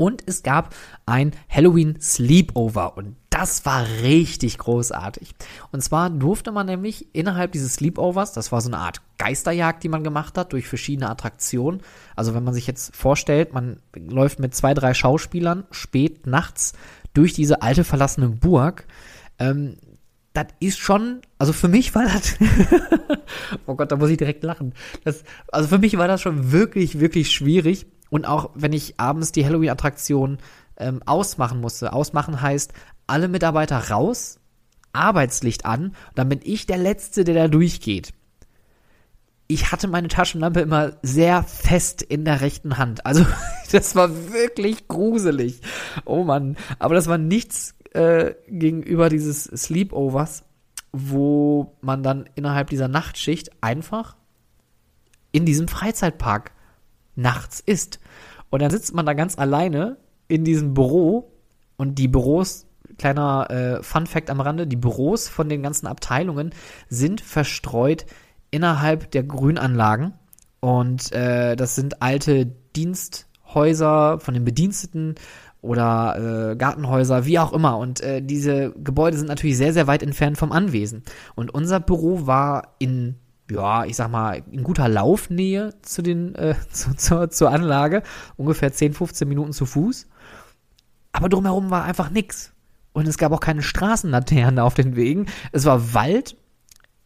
Und 0.02 0.24
es 0.26 0.42
gab 0.42 0.74
ein 1.06 1.30
Halloween 1.48 2.02
Sleepover 2.02 2.98
und 2.98 3.18
das 3.30 3.68
war 3.68 3.86
richtig 4.02 4.58
großartig. 4.58 5.36
Und 5.72 5.84
zwar 5.84 6.10
durfte 6.10 6.52
man 6.52 6.66
nämlich 6.66 7.14
innerhalb 7.14 7.52
dieses 7.52 7.76
Sleepovers, 7.76 8.34
das 8.34 8.52
war 8.52 8.62
so 8.62 8.70
eine 8.70 8.80
Art 8.80 9.04
Geisterjagd, 9.20 9.84
die 9.84 9.90
man 9.90 10.04
gemacht 10.04 10.40
hat 10.40 10.54
durch 10.54 10.68
verschiedene 10.68 11.08
Attraktionen. 11.08 11.82
Also 12.16 12.34
wenn 12.34 12.44
man 12.44 12.56
sich 12.56 12.66
jetzt 12.66 12.96
vorstellt, 12.96 13.54
man 13.54 13.78
läuft 13.96 14.40
mit 14.40 14.56
zwei, 14.56 14.74
drei 14.74 14.96
Schauspielern 14.96 15.66
spät 15.70 16.26
nachts 16.26 16.74
durch 17.14 17.34
diese 17.34 17.62
alte 17.62 17.84
verlassene 17.84 18.30
Burg. 18.30 18.88
Ähm, 19.38 19.78
das 20.34 20.48
ist 20.60 20.80
schon, 20.80 21.22
also 21.38 21.54
für 21.54 21.68
mich 21.68 21.94
war 21.94 22.06
das, 22.06 22.38
oh 23.68 23.76
Gott, 23.76 23.92
da 23.92 23.98
muss 23.98 24.10
ich 24.10 24.18
direkt 24.18 24.44
lachen. 24.44 24.74
Das, 25.04 25.24
also 25.52 25.68
für 25.68 25.78
mich 25.78 25.96
war 26.00 26.08
das 26.08 26.22
schon 26.22 26.52
wirklich, 26.52 27.00
wirklich 27.00 27.30
schwierig 27.30 27.86
und 28.12 28.28
auch 28.28 28.52
wenn 28.54 28.74
ich 28.74 29.00
abends 29.00 29.32
die 29.32 29.44
Halloween-Attraktion 29.46 30.38
ähm, 30.78 31.02
ausmachen 31.06 31.62
musste. 31.62 31.94
Ausmachen 31.94 32.42
heißt, 32.42 32.74
alle 33.08 33.28
Mitarbeiter 33.28 33.90
raus, 33.90 34.40
Arbeitslicht 34.94 35.66
an, 35.66 35.96
dann 36.14 36.30
bin 36.30 36.42
ich 36.44 36.68
der 36.68 36.78
Letzte, 36.78 37.24
der 37.24 37.36
da 37.36 37.48
durchgeht. 37.48 38.14
Ich 39.48 39.72
hatte 39.72 39.88
meine 39.88 40.10
Taschenlampe 40.10 40.60
immer 40.60 40.98
sehr 41.02 41.44
fest 41.44 42.02
in 42.02 42.26
der 42.26 42.42
rechten 42.42 42.78
Hand. 42.78 43.06
Also 43.06 43.26
das 43.72 43.96
war 43.96 44.10
wirklich 44.32 44.90
gruselig. 44.90 45.62
Oh 46.06 46.24
Mann. 46.24 46.58
Aber 46.80 46.96
das 46.96 47.08
war 47.08 47.18
nichts 47.18 47.76
äh, 47.94 48.34
gegenüber 48.48 49.08
dieses 49.08 49.46
Sleepovers, 49.46 50.44
wo 50.92 51.78
man 51.80 52.04
dann 52.04 52.30
innerhalb 52.36 52.70
dieser 52.70 52.90
Nachtschicht 52.90 53.52
einfach 53.62 54.18
in 55.32 55.46
diesem 55.46 55.70
Freizeitpark 55.70 56.52
nachts 57.16 57.60
ist. 57.60 58.00
Und 58.50 58.62
dann 58.62 58.72
sitzt 58.72 58.94
man 58.94 59.06
da 59.06 59.14
ganz 59.14 59.38
alleine 59.38 59.98
in 60.28 60.44
diesem 60.44 60.74
Büro 60.74 61.32
und 61.78 61.96
die 61.96 62.08
Büros, 62.08 62.68
kleiner 62.98 63.50
äh, 63.50 63.84
Fun 63.84 64.06
Fact 64.06 64.30
am 64.30 64.42
Rande, 64.42 64.68
die 64.68 64.76
Büros 64.76 65.28
von 65.28 65.50
den 65.50 65.64
ganzen 65.64 65.88
Abteilungen 65.88 66.54
sind 66.90 67.22
verstreut 67.22 68.06
innerhalb 68.52 69.12
der 69.12 69.24
Grünanlagen. 69.24 70.14
Und 70.60 71.12
äh, 71.12 71.56
das 71.56 71.76
sind 71.76 72.02
alte 72.02 72.46
Diensthäuser 72.46 74.20
von 74.20 74.34
den 74.34 74.46
Bediensteten 74.46 75.16
oder 75.62 76.52
äh, 76.52 76.56
Gartenhäuser, 76.56 77.26
wie 77.26 77.40
auch 77.40 77.54
immer. 77.54 77.78
Und 77.78 78.02
äh, 78.02 78.22
diese 78.22 78.72
Gebäude 78.74 79.18
sind 79.18 79.28
natürlich 79.28 79.58
sehr, 79.58 79.74
sehr 79.74 79.88
weit 79.88 80.04
entfernt 80.04 80.38
vom 80.38 80.52
Anwesen. 80.52 81.04
Und 81.36 81.54
unser 81.54 81.80
Büro 81.80 82.28
war 82.28 82.76
in 82.80 83.16
ja, 83.52 83.86
ich 83.86 83.96
sag 83.96 84.10
mal, 84.10 84.44
in 84.52 84.64
guter 84.64 84.88
Laufnähe 84.88 85.74
zu 85.82 86.02
den, 86.02 86.36
äh, 86.36 86.56
zu, 86.72 86.96
zur, 86.96 87.30
zur 87.30 87.52
Anlage, 87.52 88.04
ungefähr 88.38 88.72
10, 88.72 88.94
15 88.94 89.28
Minuten 89.28 89.54
zu 89.54 89.66
Fuß. 89.66 90.08
Aber 91.12 91.30
drumherum 91.30 91.70
war 91.70 91.84
einfach 91.84 92.10
nix. 92.10 92.54
Und 92.94 93.08
es 93.08 93.18
gab 93.18 93.32
auch 93.32 93.40
keine 93.40 93.64
Straßenlaterne 93.64 94.64
auf 94.64 94.74
den 94.74 94.96
Wegen. 94.96 95.28
Es 95.52 95.66
war 95.66 95.94
Wald, 95.94 96.36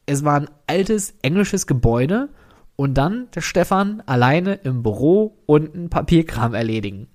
es 0.06 0.24
war 0.24 0.40
ein 0.40 0.50
altes 0.68 1.14
englisches 1.22 1.68
Gebäude 1.68 2.30
und 2.76 2.96
dann 2.96 3.28
der 3.34 3.42
Stefan 3.42 4.02
alleine 4.06 4.56
im 4.56 4.84
Büro 4.84 5.38
und 5.46 5.76
ein 5.76 5.90
Papierkram 5.90 6.54
erledigen. 6.54 7.08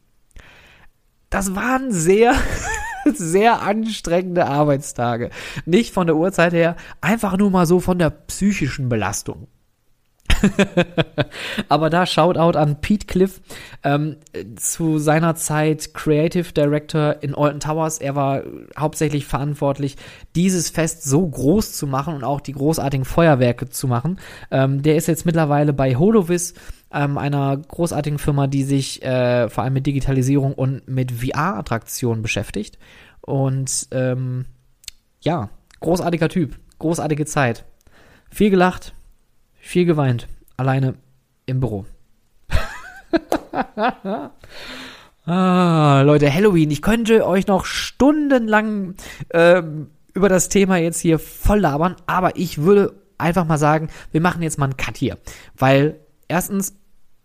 Das 1.31 1.55
waren 1.55 1.93
sehr, 1.93 2.35
sehr 3.15 3.63
anstrengende 3.63 4.47
Arbeitstage. 4.47 5.31
Nicht 5.65 5.93
von 5.95 6.07
der 6.07 6.17
Uhrzeit 6.17 6.53
her, 6.53 6.77
einfach 7.01 7.37
nur 7.37 7.51
mal 7.51 7.67
so 7.67 7.81
von 7.81 7.99
der 7.99 8.11
psychischen 8.11 8.89
Belastung. 8.89 9.49
Aber 11.69 11.91
da 11.91 12.07
Shoutout 12.07 12.59
an 12.59 12.81
Pete 12.81 13.07
Cliff, 13.07 13.41
ähm, 13.83 14.17
zu 14.57 14.99
seiner 14.99 15.35
Zeit 15.35 15.95
Creative 15.95 16.53
Director 16.53 17.17
in 17.23 17.35
Alton 17.35 17.61
Towers. 17.61 17.99
Er 17.99 18.15
war 18.15 18.43
hauptsächlich 18.79 19.27
verantwortlich, 19.27 19.97
dieses 20.35 20.71
Fest 20.71 21.05
so 21.05 21.27
groß 21.27 21.73
zu 21.73 21.87
machen 21.87 22.15
und 22.15 22.25
auch 22.25 22.41
die 22.41 22.53
großartigen 22.53 23.05
Feuerwerke 23.05 23.69
zu 23.69 23.89
machen. 23.89 24.19
Ähm, 24.51 24.83
der 24.83 24.97
ist 24.97 25.09
jetzt 25.09 25.27
mittlerweile 25.27 25.73
bei 25.73 25.97
Holovis, 25.97 26.55
ähm, 26.93 27.19
einer 27.19 27.57
großartigen 27.57 28.19
Firma, 28.19 28.47
die 28.47 28.65
sich 28.65 29.03
äh, 29.03 29.49
vor 29.49 29.65
allem 29.65 29.75
mit 29.75 29.87
Digitalisierung 29.87 30.55
und 30.55 30.89
mit 30.89 31.13
VR-Attraktionen 31.13 32.23
beschäftigt. 32.23 32.79
Und 33.21 33.89
ähm, 33.93 34.47
ja, 35.21 35.51
großartiger 35.81 36.29
Typ, 36.29 36.59
großartige 36.79 37.27
Zeit. 37.27 37.65
Viel 38.31 38.51
gelacht, 38.51 38.95
viel 39.71 39.85
geweint, 39.85 40.27
alleine 40.57 40.95
im 41.47 41.61
Büro. 41.61 41.87
ah, 45.27 46.03
Leute, 46.03 46.35
Halloween. 46.35 46.73
Ich 46.73 46.83
könnte 46.83 47.25
euch 47.25 47.47
noch 47.47 47.65
stundenlang 47.67 48.97
ähm, 49.33 49.91
über 50.13 50.29
das 50.29 50.49
Thema 50.49 50.79
jetzt 50.79 50.99
hier 50.99 51.21
voll 51.21 51.61
labern, 51.61 51.95
aber 52.07 52.37
ich 52.37 52.59
würde 52.59 52.95
einfach 53.17 53.47
mal 53.47 53.59
sagen, 53.59 53.91
wir 54.11 54.21
machen 54.21 54.43
jetzt 54.43 54.59
mal 54.59 54.65
einen 54.65 54.77
Cut 54.77 54.97
hier. 54.97 55.19
Weil 55.57 56.01
erstens, 56.27 56.75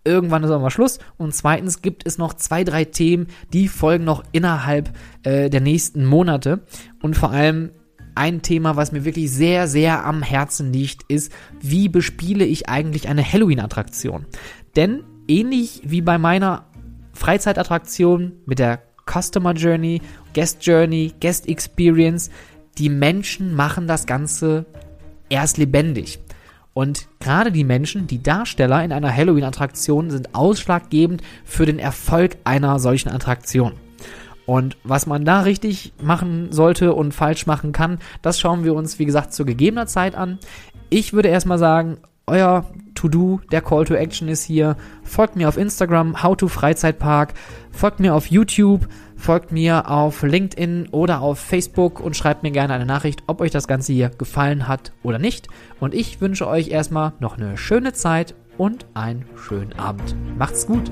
irgendwann 0.03 0.43
ist 0.43 0.51
auch 0.51 0.61
mal 0.61 0.69
Schluss 0.69 0.99
und 1.17 1.33
zweitens 1.33 1.81
gibt 1.81 2.05
es 2.05 2.19
noch 2.19 2.35
zwei, 2.35 2.63
drei 2.63 2.85
Themen, 2.85 3.25
die 3.53 3.67
folgen 3.67 4.03
noch 4.03 4.23
innerhalb 4.33 4.95
äh, 5.23 5.49
der 5.49 5.61
nächsten 5.61 6.05
Monate 6.05 6.59
und 7.01 7.17
vor 7.17 7.31
allem 7.31 7.71
ein 8.15 8.41
Thema, 8.41 8.75
was 8.75 8.91
mir 8.91 9.05
wirklich 9.05 9.31
sehr, 9.31 9.67
sehr 9.67 10.05
am 10.05 10.21
Herzen 10.21 10.73
liegt, 10.73 11.03
ist, 11.03 11.31
wie 11.61 11.89
bespiele 11.89 12.45
ich 12.45 12.69
eigentlich 12.69 13.07
eine 13.07 13.23
Halloween-Attraktion? 13.23 14.25
Denn 14.75 15.03
ähnlich 15.27 15.81
wie 15.83 16.01
bei 16.01 16.17
meiner 16.17 16.65
Freizeitattraktion 17.13 18.33
mit 18.45 18.59
der 18.59 18.81
Customer 19.09 19.53
Journey, 19.53 20.01
Guest 20.33 20.65
Journey, 20.65 21.13
Guest 21.21 21.47
Experience, 21.47 22.29
die 22.77 22.89
Menschen 22.89 23.53
machen 23.53 23.87
das 23.87 24.05
Ganze 24.05 24.65
erst 25.29 25.57
lebendig. 25.57 26.19
Und 26.73 27.07
gerade 27.19 27.53
die 27.53 27.63
Menschen, 27.63 28.07
die 28.07 28.21
Darsteller 28.21 28.83
in 28.83 28.91
einer 28.91 29.15
Halloween-Attraktion, 29.15 30.11
sind 30.11 30.35
ausschlaggebend 30.35 31.21
für 31.45 31.65
den 31.65 31.79
Erfolg 31.79 32.35
einer 32.43 32.79
solchen 32.79 33.09
Attraktion. 33.09 33.73
Und 34.45 34.77
was 34.83 35.07
man 35.07 35.25
da 35.25 35.41
richtig 35.41 35.93
machen 36.01 36.51
sollte 36.51 36.93
und 36.93 37.13
falsch 37.13 37.47
machen 37.47 37.71
kann, 37.71 37.99
das 38.21 38.39
schauen 38.39 38.63
wir 38.63 38.75
uns, 38.75 38.99
wie 38.99 39.05
gesagt, 39.05 39.33
zu 39.33 39.45
gegebener 39.45 39.87
Zeit 39.87 40.15
an. 40.15 40.39
Ich 40.89 41.13
würde 41.13 41.29
erstmal 41.29 41.57
sagen, 41.57 41.97
euer 42.27 42.65
To-Do, 42.95 43.39
der 43.51 43.61
Call 43.61 43.85
to 43.85 43.93
Action 43.93 44.27
ist 44.27 44.43
hier. 44.43 44.77
Folgt 45.03 45.35
mir 45.35 45.47
auf 45.47 45.57
Instagram, 45.57 46.23
How 46.23 46.35
to 46.35 46.47
Freizeitpark. 46.47 47.33
Folgt 47.71 47.99
mir 47.99 48.15
auf 48.15 48.27
YouTube, 48.27 48.87
folgt 49.15 49.51
mir 49.51 49.89
auf 49.89 50.23
LinkedIn 50.23 50.89
oder 50.91 51.21
auf 51.21 51.39
Facebook 51.39 51.99
und 51.99 52.15
schreibt 52.15 52.43
mir 52.43 52.51
gerne 52.51 52.73
eine 52.73 52.85
Nachricht, 52.85 53.23
ob 53.27 53.41
euch 53.41 53.51
das 53.51 53.67
Ganze 53.67 53.93
hier 53.93 54.09
gefallen 54.09 54.67
hat 54.67 54.91
oder 55.03 55.19
nicht. 55.19 55.47
Und 55.79 55.93
ich 55.93 56.21
wünsche 56.21 56.47
euch 56.47 56.69
erstmal 56.69 57.13
noch 57.19 57.37
eine 57.37 57.57
schöne 57.57 57.93
Zeit 57.93 58.33
und 58.57 58.85
einen 58.93 59.25
schönen 59.35 59.73
Abend. 59.73 60.15
Macht's 60.37 60.65
gut! 60.65 60.91